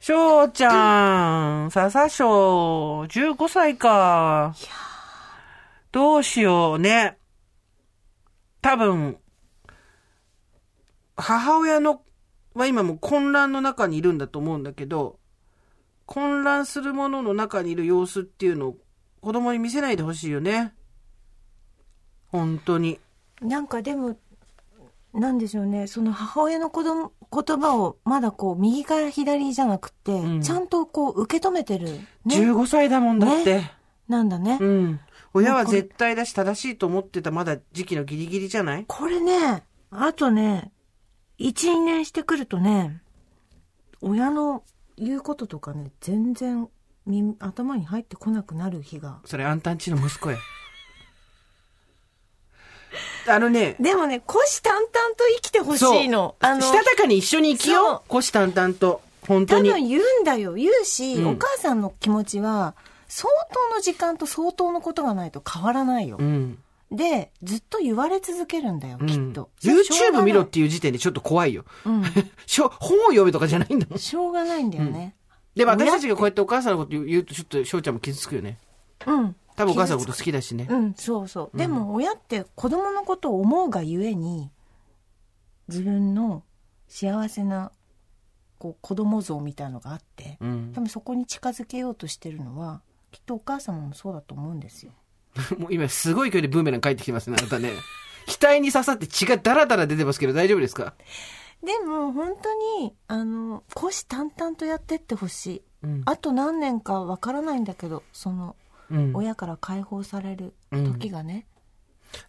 [0.01, 4.55] 翔ちゃん、笹翔、15歳か。
[5.93, 7.19] どうしようね。
[8.63, 9.19] 多分、
[11.21, 12.03] 母親の、
[12.55, 15.19] は今もう混乱の中にいるんだと思うんだけど、
[16.07, 18.77] 混乱するものの中にいる様子っていうのを
[19.21, 20.75] 子供に見せないでほしいよね。
[22.29, 22.99] 本当に。
[23.41, 24.17] なんかでも
[25.13, 33.63] なんでしょうねその母親の子供言葉をまだこう右から左じゃなくて、んちゃんとこう受け止めてる、ね、15歳だもんだって。
[34.09, 35.01] なんだね、うん。
[35.35, 38.85] 親は絶対だし正しいと思ってたまだ時期のギリギリじゃない？
[38.89, 39.63] これね
[39.93, 40.73] あとね
[41.49, 43.01] 12年してくるとね
[44.01, 44.63] 親の
[44.97, 46.69] 言うこととかね全然
[47.07, 50.39] 耳頭に入ってこなくなる日がそれあんたんちの息子や。
[53.29, 59.01] あのね、でもね虎視眈々と生きてほしいのあのしたたかに一緒に生きよそう虎視眈々と。
[59.27, 59.71] 本当に。
[59.71, 62.75] 多分言うんだよ言うし、うんお母さんの気持ちは
[63.07, 66.59] 相当の時間と相当のことがないと変わらないよ、うん。
[66.91, 71.65] でずっと言われ続けるんだよ、うんきっとうが YouTube 見ろっていう時点でちょっと怖いよ。
[71.87, 72.03] うん
[72.47, 73.99] しょ本を読めとかじゃないんだもん。
[73.99, 75.15] しょうがないんだよね、
[75.55, 78.59] でも私たちがこうやってお母さんのこと言うと、ちょっと翔ちゃんも傷つくよね。
[79.07, 79.37] うん。
[79.57, 80.67] 多分お母さんのこと好きだしね。
[80.71, 81.57] うん、そうそう。
[81.57, 84.51] でも親って子供のことを思うがゆえに、
[85.69, 86.45] 自分の
[86.89, 87.73] 幸せな、
[88.59, 90.73] こう、子供像みたいなのがあって、うん。
[90.75, 94.93] 多分そこに近づけようとしてるのは、きっとお母様もそうだと思うんですよ。
[95.59, 97.73] もう今すごい勢いでブーメラン帰ってきてますね、あなたね。
[98.27, 100.95] 額に刺さって血がダラダラ出てますけど大丈夫ですか？
[101.63, 105.63] でも本当に、あの、虎視眈々とやってってほしい。
[105.83, 106.03] うん。
[106.07, 108.57] あと何年かわからないんだけど、その、
[108.91, 109.13] うん。
[109.15, 111.47] 親から解放される時がね。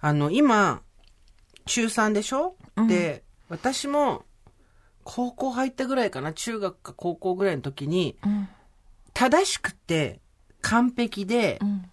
[0.01, 0.81] あの、今、
[1.65, 4.25] 中3でしょ、うんで、私も、
[5.03, 8.49] 高校入ったぐらいかな、中学か高校ぐらいの時に、うん。
[9.13, 10.19] 正しくて
[10.61, 11.90] 完璧でうん。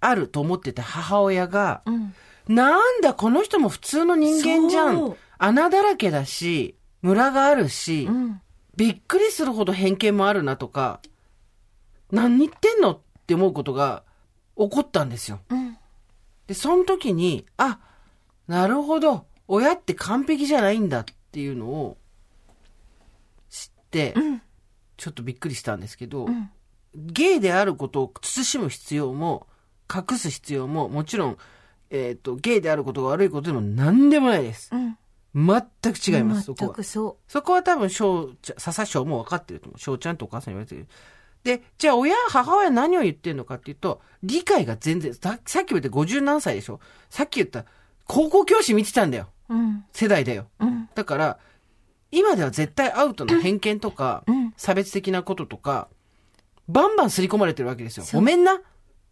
[0.00, 2.14] あると思ってた母親が、うん。
[2.48, 4.90] なんだこの人も普通の人間じゃ。
[4.90, 8.40] ん穴だらけだし、ムラがあるし、うん。
[8.76, 11.00] びっくりするほど偏見もあるなとか、
[12.10, 14.02] 何言ってんのって思うことが
[14.56, 15.40] 起こったんですよ。
[15.50, 15.76] うん。
[16.46, 17.78] で、その時に、あ、
[18.48, 21.96] なるほど、親って完璧じゃないんだっていうのを
[23.48, 24.42] 知って、うん。
[24.96, 26.50] ちょっとびっくりしたんですけど、うん。
[26.94, 29.46] ゲイであることを慎む必要も、
[29.92, 31.38] 隠す必要も、もちろん、
[31.90, 34.70] えっ、と、ゲイであることが悪いことでも何でもないです。
[34.72, 34.96] うん。
[35.34, 36.82] 全く違います、そこは全く。
[36.84, 39.78] そそこは多分、翔ちゃん、笹翔も分かってると思う。
[39.80, 40.86] 翔ちゃんとお母さんに言われてる。
[41.42, 47.64] で、じゃあ親、母親何を言ってるのかっていうと、理解が全然、ささっきも言った50何歳でしょさっき言った、
[48.06, 49.28] 高校教師見てたんだよ。
[49.48, 49.54] う。
[49.54, 49.84] うん。
[49.92, 50.48] 世代だよ。
[50.58, 50.88] うん。
[50.94, 51.38] だから、
[52.10, 54.52] 今では絶対アウトの偏見とか、うん。
[54.56, 55.88] 差別的なこととか、
[56.68, 58.04] バンバン刷り込まれてるわけですよ。
[58.12, 58.60] ごめんな。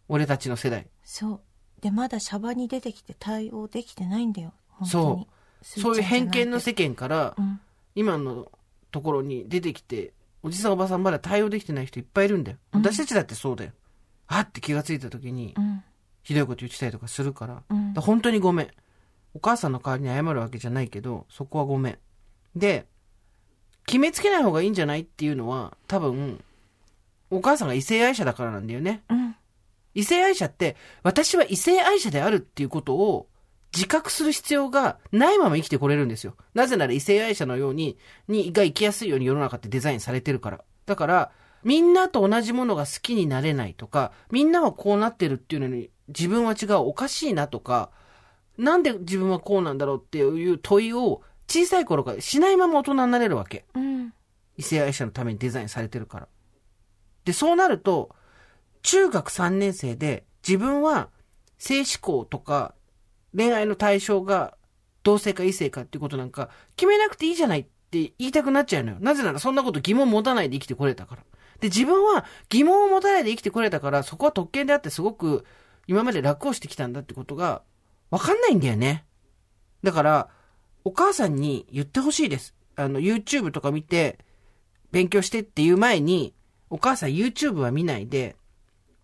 [0.09, 0.87] 俺たちの世代。
[1.03, 1.41] そう。
[1.81, 4.53] で、まだシャバに出てきて対応できてないんだよ。
[4.67, 5.27] 本当に。
[5.61, 7.59] そういう偏見のせ世間から、うん。
[7.95, 8.51] 今の
[8.91, 12.57] ところに出てきて、おじさんおばさんまだ対応できてない人いっぱいいるんだよ。
[12.73, 13.71] うん私たちだってそうだよ。
[14.27, 15.83] あって気がついた時にう、ん。
[16.23, 18.01] ひどいこと言ってたりとかするから、うんら。
[18.01, 18.67] 本当にごめん。
[19.35, 21.97] お母さんの代わりに謝るわけじゃないけど、そこはごめん。
[22.55, 22.87] で、
[23.85, 26.43] 決めつけない方がいいんじゃないっていうのは、多分、
[27.31, 29.03] お母さんが異性愛者だからなんだよね。
[29.09, 29.35] うん。
[29.99, 33.27] 異性愛者って、私は異性愛者であるっていうことを
[33.73, 36.35] 自覚する必要がないまま生きてこれるんですよ。
[36.53, 37.97] なぜなら異性愛者のように、
[38.29, 40.63] に、が生きやすいように世の中ってデザインされてるから。
[40.85, 41.31] だから、
[41.63, 47.91] みんなと同じものが好きになれないとか、みんなはこうなってるっていうのに自分は違う、おかしいなとか、
[48.57, 53.65] なんで自分はこうなんだろうっていう問いを小さい頃からしないまま大人になれるわけ。
[53.75, 54.13] うん。
[54.55, 56.27] 異性愛者のためにデザインされてるから。
[57.25, 58.15] で、そうなると、
[58.81, 61.09] 中学3年生で自分は
[61.57, 62.73] 性思考とか
[63.35, 64.55] 恋愛の対象が
[65.03, 68.97] 同性か異性かっていうことなんか決めなくていいじゃないって言いたくなっちゃうのよ。
[68.99, 71.23] なぜならそんなこと疑問持たないで生きてこれたから。
[71.59, 75.45] で、自分は疑問を持たないで生きてこれたから、そこは特権であってすごく
[75.87, 77.63] 今まで楽をしてきたんだってことが
[78.11, 79.05] わかんないんだよね。
[79.83, 80.29] だから、
[80.83, 82.55] お母さんに言ってほしいです。
[82.75, 84.19] あの、YouTube とか見て、
[84.91, 86.33] 勉強してっていう前に、
[86.69, 88.35] お母さん YouTube は見ないで、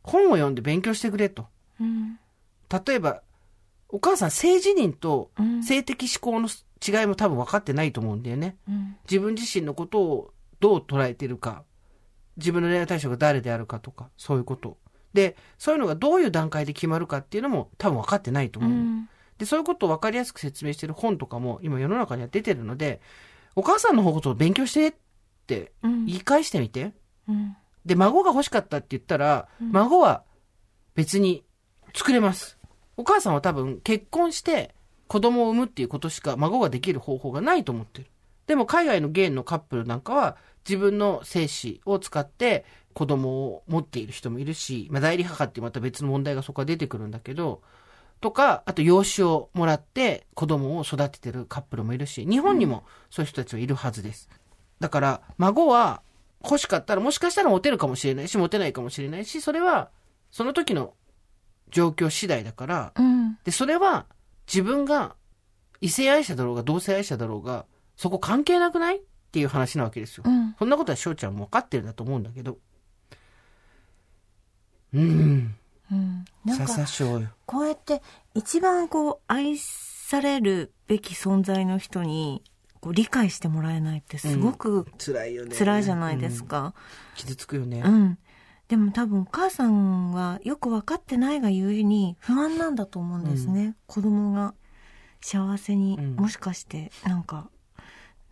[0.05, 1.47] 本を読んで勉強してくれと。
[1.79, 2.19] うん。
[2.85, 3.21] 例えば、
[3.89, 5.63] お母さん性自認とうん。
[5.63, 6.49] 性的思考の
[6.85, 8.57] 違いも多分分かってないと思うんだよね。
[8.67, 8.97] うん。
[9.09, 11.63] 自分自身のことをどう捉えてるか、
[12.37, 14.77] 自分の恋愛対象が誰であるかとか、そういうこと。
[15.13, 18.71] で、そういうのがどういう段階で決まるかっていうのも多分分かってないと思う。
[18.71, 19.09] うん。
[19.37, 23.01] で、そういうことを分かりやすく説明してる本とかも今世の中には出てるので、
[23.55, 24.93] お母さんの方ことを勉強してっ
[25.47, 26.05] てうん。
[26.05, 26.93] 言い返してみて。
[27.27, 27.55] うん。
[27.85, 30.23] で、孫が欲しかったって言ったら、うん孫は
[30.95, 31.43] 別に
[31.93, 32.57] 作れます。
[32.97, 34.73] お母さんは多分結婚して
[35.07, 38.07] 子供を産むっていうことしか孫ができる方法がないと思ってる。
[38.47, 47.61] でも海外のゲイのカップルなんかは自分の精子を使って子供を持っている人もいるし、まあ代理母ってまた別の問題がそこは出てくるんだけど、
[48.21, 54.29] とか、あと養子をもらって子供を育ててるカップルもいるし、日本にもそういう人たちはいるはずです。
[54.79, 56.01] だから、孫は
[56.45, 59.89] 欲しかったらもしかしたらモテるかもしれないし、モテないかもしれないし、それは
[60.31, 60.93] その時の
[61.69, 63.37] 状況次第だから、うん。
[63.43, 64.05] で、それは
[64.47, 65.15] 自分が
[65.81, 67.65] 異性愛者だろうが同性愛者だろうが、
[67.97, 70.23] そこ関係なくないっていう話なわけですよ。
[70.25, 70.55] うん。
[70.57, 72.57] そんなことは翔ちゃんも分かってるんだと思うんだけど。
[74.93, 75.55] うん。
[75.91, 76.25] うん。
[76.45, 76.87] なんさか。
[77.45, 78.01] こうやって
[78.33, 82.43] 一番こう愛されるべき存在の人に
[82.85, 85.55] こう理解してもらえないってすごく辛いよね。
[85.57, 86.75] 辛いじゃないですうんか。
[87.15, 87.81] 傷つくよね。
[87.83, 88.19] うん。
[88.67, 93.75] でも多分お母さんはよく分かってないがゆえに不安なんだと思うんですね。
[93.87, 94.53] 子供が
[95.19, 97.49] 幸せにうんもしかしてなんか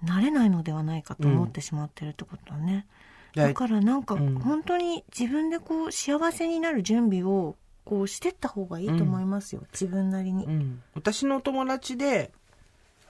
[0.03, 2.85] なれないのではないかと思ってしまってるってことはね。
[3.33, 10.49] だだからなんかうん本当に自分でこう幸せになる準備をこうしてった方がいいと思いますよ、自分なりにう。
[10.51, 12.31] ん、私の友達で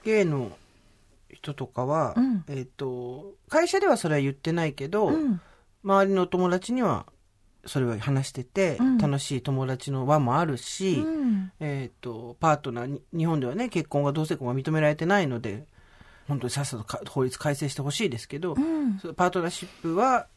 [0.04, 0.50] ゲイの
[1.34, 2.44] 人とかは、うん。
[2.48, 5.40] えっ、と会社ではそれは言ってないけど、うん。
[5.84, 7.06] 周りの友達には
[7.66, 8.98] それは話してて、うん。
[8.98, 11.52] 楽しい友達の輪もあるし、うん。
[11.60, 15.66] えっ、とパートナーに日本ではね結婚が同性婚が認められてないので
[16.28, 18.54] 本当にさっさとか法律改正してほしいですけど、
[19.16, 20.28] パートナーシップは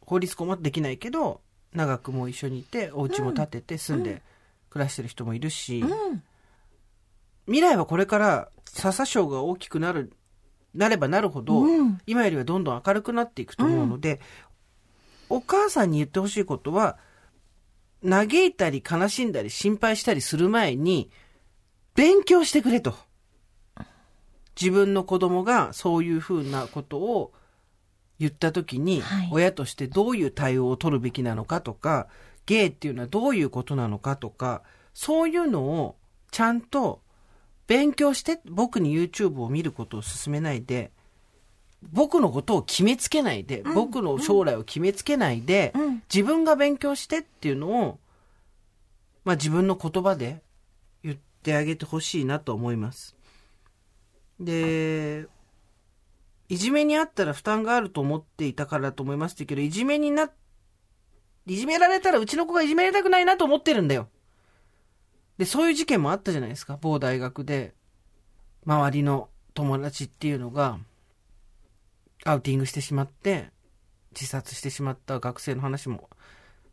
[0.00, 1.42] 法律婚はできないけど
[1.74, 4.22] 長くもう一緒にいてお家も建てて住んで
[4.70, 6.22] 暮らしてる人もいるし、うん。
[7.46, 10.12] 未来はこれから笹賞が大きくなる
[10.74, 12.00] なればなるほど、うん。
[12.06, 14.20] 今よりはどんどん明るくなっていくと思うので、
[15.28, 16.98] お母さんに言ってほしいことは
[18.08, 21.10] 嘆いたり悲しんだり心配したりする前に
[21.94, 22.94] 勉強してくれと。
[24.60, 27.32] 自分の子供がそういうふうなことを
[28.18, 29.28] 言った時に、はい。
[29.30, 32.08] 親としてどういう対応を取るべきなのかとか
[32.46, 34.62] ゲイっていうのはどういうことなのかとか
[34.94, 35.96] そういうのを
[36.30, 37.02] ちゃんと
[37.68, 40.90] 勉強して僕に YouTube を見ることを勧めないで
[41.82, 47.98] 僕のことを決めつけないで、僕の将来を決めつけないで、うん自分が勉強してっていうのを、
[49.24, 50.42] まあ自分の言葉で
[51.02, 53.14] 言ってあげてほしいなと思います。
[54.40, 55.26] で、
[56.48, 60.30] いじめにあったら負担があると思っていたからだと思いますけど、いじめにな、
[61.46, 64.08] いじめられたらうちの子がいじめられたくないなと思ってるんだよ。
[65.38, 66.78] で、そういう事件もあったじゃないですか。
[66.80, 67.74] 某大学で、
[68.66, 70.78] 周りの友達っていうのが、
[72.24, 73.50] アウティングしてしまって、
[74.12, 76.08] 自殺してしまった学生の話も、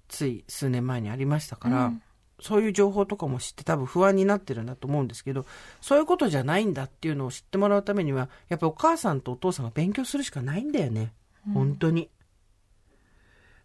[0.07, 2.01] つい数年前にありましたから、うん
[2.39, 5.45] そういう情報とかも知って多分不安になってるんだと思うんですけど、
[5.81, 11.13] そういうことじゃないんだっていうのを知ってもらうためには、やっぱりお母さんとお父さんが勉強するしかないんだよね。
[11.53, 12.09] 本当に。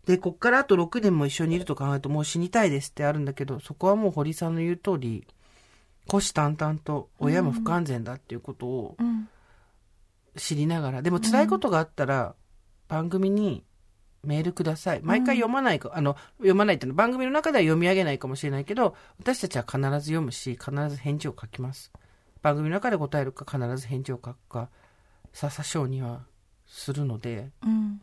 [0.06, 5.26] で、こっからあと6年も一緒にいると考えるともう死にたいですってあるんだけど、そこはもう堀さんの言う通り、
[6.08, 9.28] 虎視眈々と親も不完全だっていうことをうん
[10.36, 12.34] 知りながら、でも辛いことがあったら、
[12.88, 13.64] 番組に
[14.22, 15.00] メールください。
[15.02, 21.92] 毎回読まないか、あの、読まないっていうのは番組の中では読み上げないかもしれないけど、私たちは必ず読むし、必ず返事を書きます。
[22.42, 24.68] 番組の中で答えるか必ず返事を書くか、
[25.32, 26.22] 笹賞には
[26.66, 28.00] するので、うん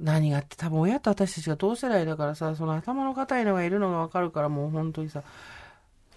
[0.00, 5.22] 何があって多分親と私たちが同世代だからさ、その頭の固いのがいるのがわかるからもう本当にさ、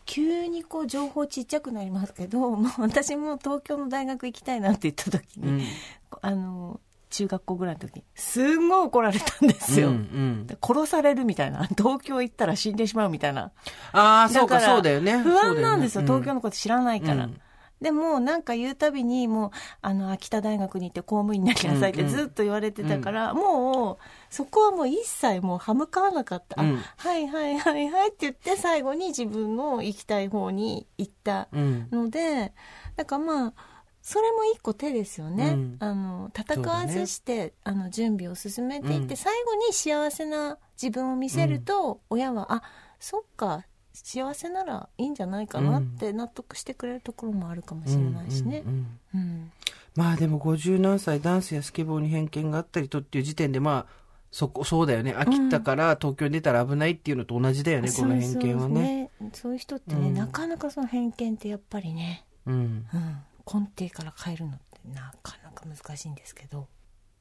[0.05, 5.61] 急にこう情報ちっちゃくなりますけど、 もう私も東京の大学行きたいなって言った時に、うん。
[6.21, 6.79] あの
[7.09, 10.47] 中学校ぐらいの時にすんごい怒られたんですよ、うんうん。
[10.47, 13.51] で殺されるみたいな東京行ったら死んでしまうみたいな。
[13.91, 15.17] ああ、そうか、そうだよね。
[15.19, 17.41] 不安なんですよ、東京ののこと知らないから、うん
[17.84, 22.15] でもなんか言うたびにもうあの秋田大学に行って公務員になりなさいってうんうん。
[22.15, 23.97] ずっと言われてたから、もう
[24.29, 26.77] そこはもう一切もう歯向かわなかった、あうん。
[26.97, 31.88] はいはいはいはいって言って最後に自分の行きたい方に行ったうん。
[31.91, 32.53] ので
[32.95, 33.53] だからまあ
[34.01, 35.77] それも一個手ですよね、うん。
[35.79, 39.17] あの戦わずして、あの準備を進めていって、うん。
[39.17, 42.63] 最後に幸せな自分を見せると、親はあ
[42.99, 48.64] そっか幸せならいいんじゃないかなって納得してくれるところもあるかもしれないしね。
[48.66, 49.52] うんうんうんうん。
[49.96, 55.14] まあでも50何歳ダンスやスケボーに偏見があったりとっていう時点でまあそこそうだよね。
[55.16, 59.12] 秋田から東京に出たら危ないっていうのと同じだよね、この偏見はね。
[59.32, 60.16] そういう人ってね、うん。
[60.16, 62.54] なかなかその偏見ってやっぱりね、うん。
[62.56, 66.68] うん、根底から変えるのってなかなか難しいんですけど、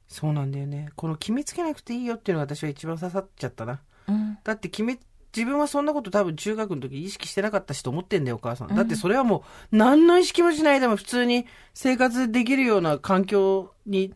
[0.07, 0.89] そうなんだよね。
[0.95, 3.79] この決めつけなくていいよっていうのが私は一番刺さっちゃったな。
[4.07, 4.39] うん。
[4.43, 4.97] だって決め
[5.35, 8.75] 自分はそんなこと多分中学の時意識してなかったしと思ってんだよお母さん。
[8.75, 14.13] だってそれはもう何の意識もしないでも普通に生活できるような環境に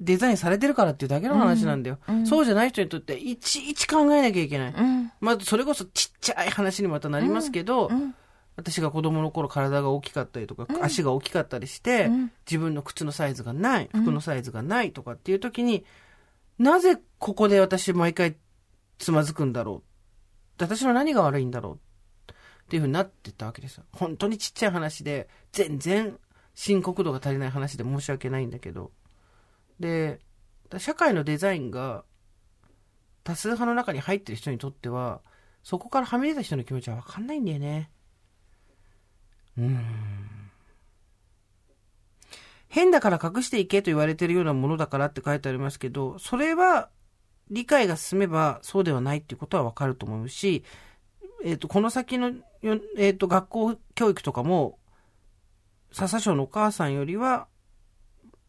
[0.00, 2.18] デザインされてるからっていうだけの話なんだよ、うん。
[2.20, 5.12] うんそうじゃない人にとっていちいち考えなきゃいけない、うん。
[5.20, 8.14] まずそれこそちっちゃい話にまたなりますけど、うん。
[8.56, 12.32] 私が子供の頃体が大きかったりとか、足が大きかったりして、うん。
[12.46, 15.84] 自分の靴のサイズがない、服のサイズがないとかっていう時に、
[16.58, 18.36] なぜここで私毎回
[18.98, 19.91] つまずくんだろう
[20.58, 21.78] 私の何が悪いんだろ
[22.28, 22.34] うっ
[22.68, 23.84] ていうふうになってたわけですよ。
[23.92, 26.18] 本当にちっちゃい話で、全然
[26.54, 28.92] 深刻度が足りない話で申し訳ないんだけど。
[29.80, 30.20] で、
[30.78, 32.04] 社会のデザインが
[33.24, 35.20] 多数派の中に入ってる人にとっては、
[35.62, 37.90] そこからはみ出た人の気持ちは分かんないんだよね。
[39.58, 39.80] うん。
[42.68, 46.88] 変だから隠していけと言われてるようなものだからって書いてありますけど、それは
[47.52, 50.64] 理解が進めばそうではないっていうことはわかると思うし、
[51.44, 52.32] えっ、と、この先の、
[52.96, 54.78] えっ、と、学校教育とかも、
[55.92, 57.46] 笹賞のお母さんよりは、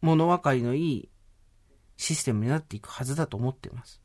[0.01, 1.09] 物分かりのいい
[1.97, 4.01] システムになっていくはずだと思っています。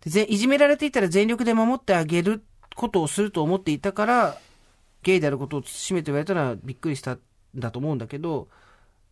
[0.00, 2.44] でぜいじめられていたら全力で守ってあげる
[2.76, 4.38] ことをすると思っていたから、
[5.02, 7.20] ゲイであることを慎めと言われたらびっくりしたん
[7.54, 8.48] だと思うんだけど、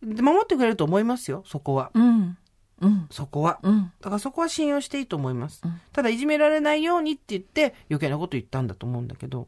[0.01, 1.91] で守ってくれると思いますよ、そこは。
[1.93, 2.37] うん。
[2.81, 3.07] うん。
[3.09, 3.59] そこは。
[3.63, 3.91] うん。
[4.01, 5.61] だからそこは信用していいと思います。
[5.63, 9.47] うんただ、いじめられないようにって言って余計なこと言ったんだと思うんだけど、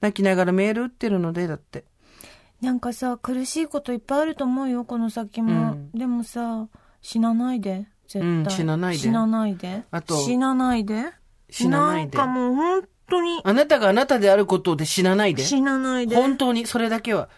[0.00, 1.84] 泣きながらメール打ってるので、だって。
[2.60, 5.72] なんかさ、苦しいこといっぱいあると思うよ、この先も。
[5.72, 6.68] うんでもさ、
[7.00, 7.86] 死なないで。
[8.08, 8.28] 絶対。
[8.28, 9.82] うん死なないで死なないで。
[9.90, 11.04] あと死なないで。
[11.50, 15.42] 死なないでなんかもう本当に、あなたがあなたであることで死なないで。
[15.42, 16.16] 死なないで。
[16.16, 17.28] 本当に、それだけは。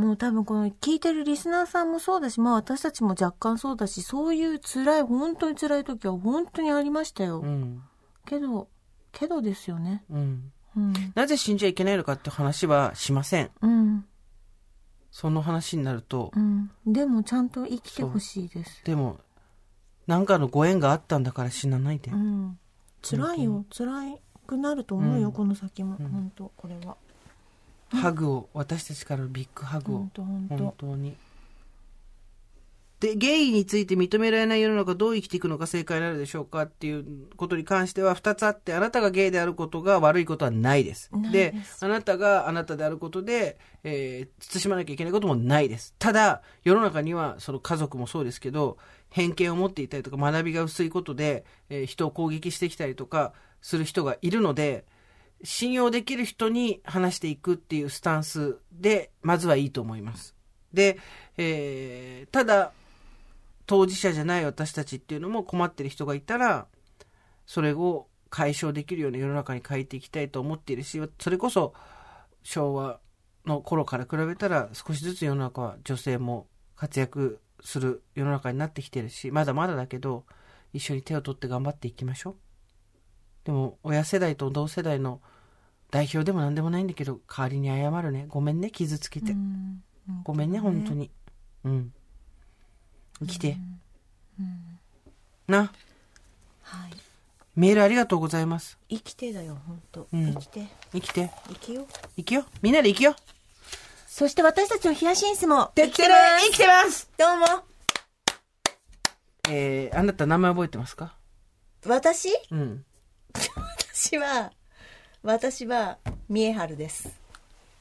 [0.00, 7.40] もう多分この聞いてるリスナーさんもそうだし、まあ私たちも若干そうだし、そういう辛い、本当に辛い時は本当にありましたよ。
[7.40, 7.82] うん。
[8.26, 8.68] けど、
[9.12, 10.04] けどですよね。
[10.10, 10.52] うん。
[10.76, 10.92] うん。
[11.14, 13.50] なぜ死んじゃいけないのかって話はしません。
[13.60, 14.04] うん。
[15.10, 16.70] その話になるとう、ん。
[16.86, 18.82] でもちゃんと生きてほしいです。
[18.84, 19.18] でも、
[20.06, 22.16] なんかのご縁があったんだから死なないでう。
[22.16, 22.58] ん。
[23.02, 23.64] 辛いよ。
[23.70, 25.96] 辛くなると思うよ、うんこの先も。
[25.96, 26.96] 本当これは。
[27.90, 30.08] ハグを、私たちからのビッグハグを
[30.48, 30.74] 本。
[30.78, 31.16] 当に。
[33.00, 41.10] で、ゲイについて認められない世の中どう生きていくのが正解になるでしょうかっていうことに関しては二つあって、あなたがゲイであることが悪いことはないです。
[41.32, 45.94] であなたがあなたであることで、えー、慎まなきゃいけないこともないです。
[45.98, 48.76] ただ、世の中には、その家族もそうですけど、
[49.08, 53.32] 偏見を持っていたりとか、学びが薄いことで、えー人を攻撃してきたりとか、
[53.62, 54.84] する人がいるので、
[55.42, 60.34] 信用できる人に話していくっていうスタンスで、まずはいいと思います。
[60.72, 60.98] で、
[61.36, 62.72] えーただ、
[63.66, 66.66] 当事者じゃない私たちっていうのも困ってる人がいたら、
[67.46, 71.72] それを解消できるような世の中に変えていきたいと思っているし、それこそ
[72.42, 73.00] 昭和
[73.46, 80.24] の頃から比べたら少しずつ世の中は女性も活躍する世の中になってきてるし、まだまだだけど、
[80.72, 82.49] 一緒に手を取って頑張っていきましょう。
[83.50, 85.20] でも、親世代と同世代の
[85.90, 88.26] 代表でも何でもないんだけど、代わりに謝るね。
[88.28, 89.32] ごめんね、傷つけて。
[89.32, 89.82] うん
[90.22, 91.10] ごめんね、本当に。
[91.64, 91.92] うん。
[93.18, 93.56] 生きて。
[95.48, 95.72] な。
[96.62, 96.92] はい。
[97.56, 98.78] メールありがとうございます。
[98.88, 100.68] 生きてだよ、本当うん生きて。
[100.92, 101.32] 生きて。
[101.48, 101.86] 生きよう。
[102.16, 102.44] 生きよ。
[102.62, 103.16] みんなで生きよ。
[104.06, 106.08] そして私たちのヒヤシンスもてってれ
[106.44, 107.46] 生きてますどうも
[109.48, 111.16] えー、あなた名前覚えてますか？
[111.84, 112.28] 私？
[112.52, 112.84] うん。
[113.92, 114.52] 私は、
[115.22, 117.08] 私は、三重春です。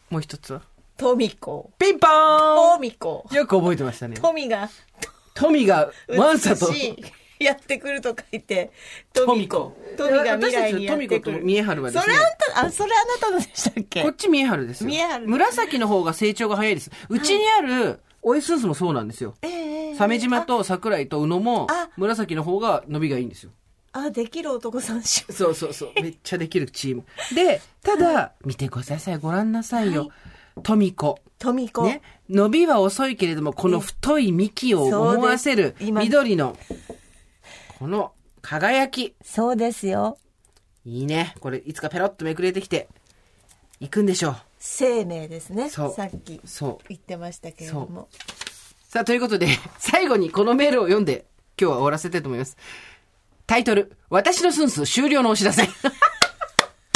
[0.09, 0.61] もう一つは？
[0.97, 1.71] トミコ。
[1.79, 3.25] ピンポートミコ。
[3.31, 4.17] ンよく覚えてましたね。
[4.17, 4.69] トミが、
[5.33, 6.71] トミが、ワンサと、
[7.39, 8.71] やってくると書いて、
[9.13, 11.43] トミコトミが未来にやってく私たちのトミコとる。
[11.45, 12.23] 三重春はですねそれあん
[12.63, 14.03] た、あ、それあなたのでしたっけ？
[14.03, 14.89] こっち三重春ですよ。
[14.89, 16.91] 三重春紫の方が成長が早いです。
[17.07, 19.35] うちにある、オイスースもそうなんですよ。
[19.41, 23.51] ええ鮫島と桜井と宇野もあ、紫の方が伸びがいいんですよ。
[23.91, 25.91] あ、できる男さんそうそうそう。
[26.01, 27.03] めっちゃできるチーム。
[27.33, 29.17] で、ただ、見てください。
[29.17, 30.09] ご覧なさいよ。
[30.63, 31.19] トミコ。
[31.37, 31.83] トミコ。
[31.83, 32.01] ね。
[32.29, 36.57] 伸びは遅いけれども、この太い幹を思わせる緑の、
[37.79, 39.15] この輝き。
[39.23, 40.17] そうですよ。
[40.85, 41.35] いいね。
[41.39, 42.87] これ、いつかペロッとめくれてきて、
[43.79, 45.69] 行くんでしょ生命ですね。
[45.69, 46.47] そうさっきう。
[46.47, 46.85] そう。
[46.89, 48.09] 言ってましたけれども。
[48.89, 51.25] さあ、ということで、最後にこのメールを読んで、
[51.59, 52.57] 今日は終わらせたいと思います。
[53.49, 55.67] タイトル、私のスンス終了のお知らせ。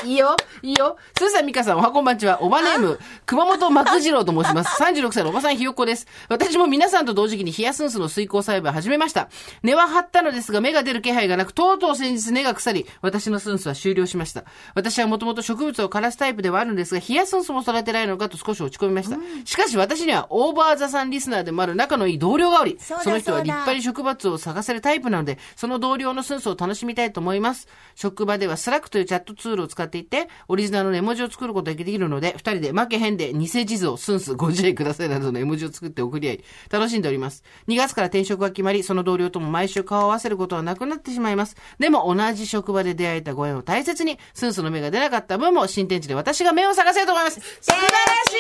[0.06, 0.97] いいよ、いいよ。
[1.18, 2.41] スーさん、ミカさん、おはこんばんちは。
[2.41, 4.82] おばネーム、熊本幕次郎と申します。
[4.82, 6.08] 36歳のおばさんひよっこです。
[6.30, 9.30] 私も皆さんと同時期にヒヤスンスの水耕栽培を始めました。
[9.62, 14.43] 根は張ったのですが、芽が出る気配がなく、とうとう先日根が腐り、私のスンスは終了しました。
[14.76, 19.18] 私はもともと植物を枯らすタイプではあるんですが、ヒヤシンスも育てないのかと少し落ち込みました。
[19.45, 27.68] しかし私には、 OVER THE SUNリスナーでもある仲のいい同僚がおり、その人は立派に植物を咲かせるタイプなので、その同僚のスンスを楽しみたいと思います。
[27.95, 37.44] 職場ではスラックというチャットツールを使っていて、オリジナルの絵文字を作ることができるので、二人で負けへんで偽地図をスンス50円くださいなどの絵文字を作って送り合い、楽しんでおります。
[37.68, 41.56] 2月から転職が決まり、その同僚とも毎週顔を合わせることはなくなってしまいます。
[41.80, 47.40] でも同じ職場で出会えたご縁を大切に、スンスの芽が出なかった分も新天地で私が目を探せると思います。
[47.40, 48.34] 素晴らし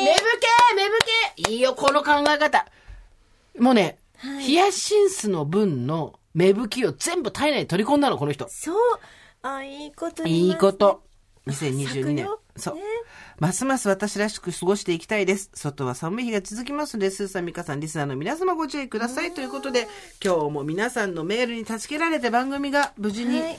[0.00, 0.46] い芽吹け
[0.76, 2.66] 芽吹けいいよ、この考え方。
[3.58, 3.98] もうね、
[4.40, 8.46] ヒヤシンスの分の芽吹きを全部体内に取り込んだの、この人。
[8.48, 8.76] そう。
[9.54, 11.02] あ、いいこと言いいいこと。
[11.46, 12.26] 2022年。
[12.56, 12.82] そうね。
[13.38, 15.50] ますます私らしく過ごしていきたいです。
[15.54, 19.32] 外は寒い日が続きますので、スーさん、ミカさん、リスナーの皆様ご注意ください。
[19.32, 19.88] ということで、
[20.24, 23.58] 今日も皆さんのメールに助けられて番組が無事にはい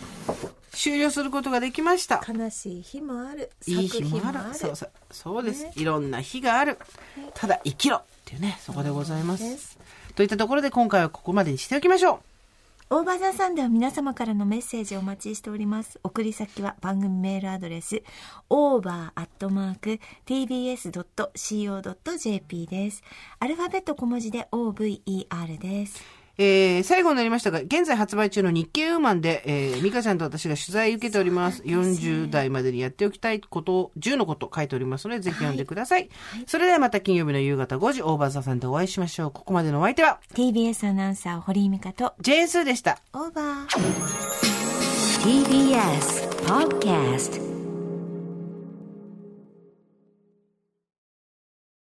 [0.78, 2.24] 終了することができました。
[2.28, 3.50] 悲しい日もある。
[3.66, 4.54] いい日咲くもある。
[4.54, 4.92] そうそう。
[5.12, 5.68] そうです。
[5.76, 6.78] いろんな日がある。
[7.34, 9.80] ただ生きろっていうね、そこでございます
[10.16, 12.27] といったところで今回はここまでにしておきましょう。
[12.90, 16.00] オーバーザさんでは皆様からのメッセージをお待ちしております。
[16.04, 18.02] 送り先は番組メールアドレス、
[18.50, 19.98] over.tbs.co.jp
[22.68, 23.04] です。
[23.40, 26.17] アルファベット小文字で over です。
[26.38, 31.64] えー、最後になりましたが、現在発売中の日経ウーマンで、えー、ミカちゃんと私が取材受けております。
[31.64, 36.10] 40代までにやっておきたいことを、10のこと書いておりますので、ぜひ読んでください。
[36.46, 39.32] それではまた金曜日の夕方5時、オーバーザさんでお会いしましょう。
[39.32, 43.00] ここまでのお相手は、TBS アナウンサー堀井美香とジェーンスーでした。
[43.14, 44.68] オーバー。
[45.24, 47.47] TBS Podcast